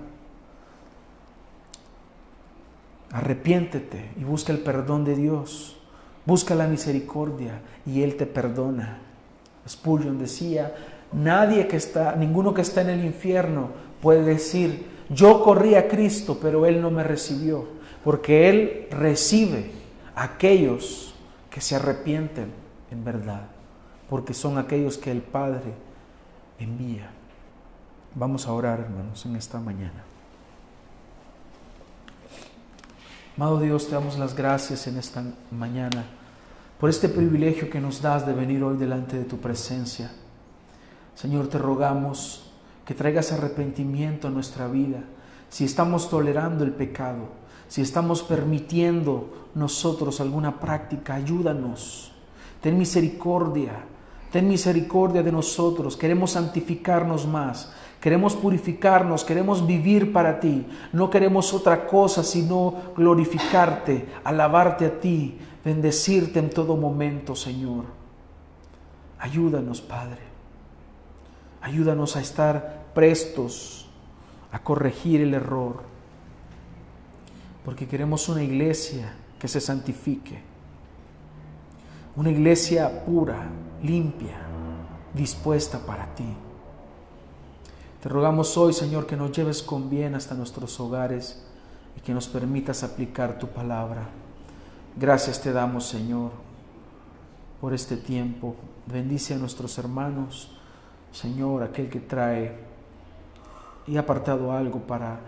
[3.11, 5.77] Arrepiéntete y busca el perdón de Dios.
[6.25, 8.99] Busca la misericordia y Él te perdona.
[9.67, 10.75] Spurgeon decía,
[11.11, 13.69] nadie que está, ninguno que está en el infierno
[14.01, 17.67] puede decir, yo corrí a Cristo, pero Él no me recibió,
[18.03, 19.71] porque Él recibe
[20.15, 21.13] a aquellos
[21.49, 22.51] que se arrepienten
[22.91, 23.60] en verdad
[24.11, 25.71] porque son aquellos que el Padre
[26.59, 27.09] envía.
[28.13, 30.03] Vamos a orar, hermanos, en esta mañana.
[33.37, 36.03] Amado Dios, te damos las gracias en esta mañana
[36.77, 40.11] por este privilegio que nos das de venir hoy delante de tu presencia.
[41.15, 42.51] Señor, te rogamos
[42.85, 44.99] que traigas arrepentimiento a nuestra vida.
[45.49, 47.29] Si estamos tolerando el pecado,
[47.69, 52.11] si estamos permitiendo nosotros alguna práctica, ayúdanos.
[52.59, 53.85] Ten misericordia
[54.31, 61.53] Ten misericordia de nosotros, queremos santificarnos más, queremos purificarnos, queremos vivir para ti, no queremos
[61.53, 67.85] otra cosa sino glorificarte, alabarte a ti, bendecirte en todo momento, Señor.
[69.19, 70.21] Ayúdanos, Padre.
[71.61, 73.87] Ayúdanos a estar prestos
[74.51, 75.83] a corregir el error,
[77.63, 80.41] porque queremos una iglesia que se santifique,
[82.15, 83.49] una iglesia pura,
[83.81, 84.37] limpia,
[85.13, 86.25] dispuesta para ti.
[88.01, 91.41] Te rogamos hoy, Señor, que nos lleves con bien hasta nuestros hogares
[91.95, 94.09] y que nos permitas aplicar tu palabra.
[94.97, 96.31] Gracias te damos, Señor,
[97.61, 98.55] por este tiempo.
[98.87, 100.51] Bendice a nuestros hermanos,
[101.11, 102.57] Señor, aquel que trae
[103.87, 105.19] y ha apartado algo para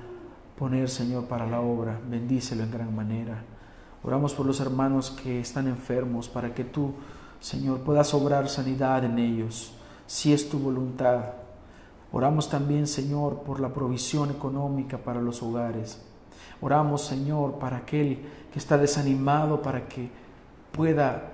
[0.57, 1.99] poner, Señor, para la obra.
[2.09, 3.43] Bendícelo en gran manera.
[4.03, 6.93] Oramos por los hermanos que están enfermos para que tú,
[7.39, 9.73] Señor, puedas obrar sanidad en ellos,
[10.05, 11.23] si es tu voluntad.
[12.11, 16.01] Oramos también, Señor, por la provisión económica para los hogares.
[16.61, 18.19] Oramos, Señor, para aquel
[18.51, 20.09] que está desanimado, para que
[20.71, 21.31] pueda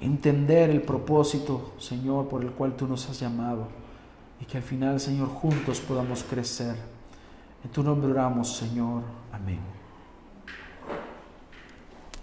[0.00, 3.68] entender el propósito, Señor, por el cual tú nos has llamado.
[4.40, 6.76] Y que al final, Señor, juntos podamos crecer.
[7.64, 9.02] En tu nombre oramos, Señor.
[9.32, 9.73] Amén.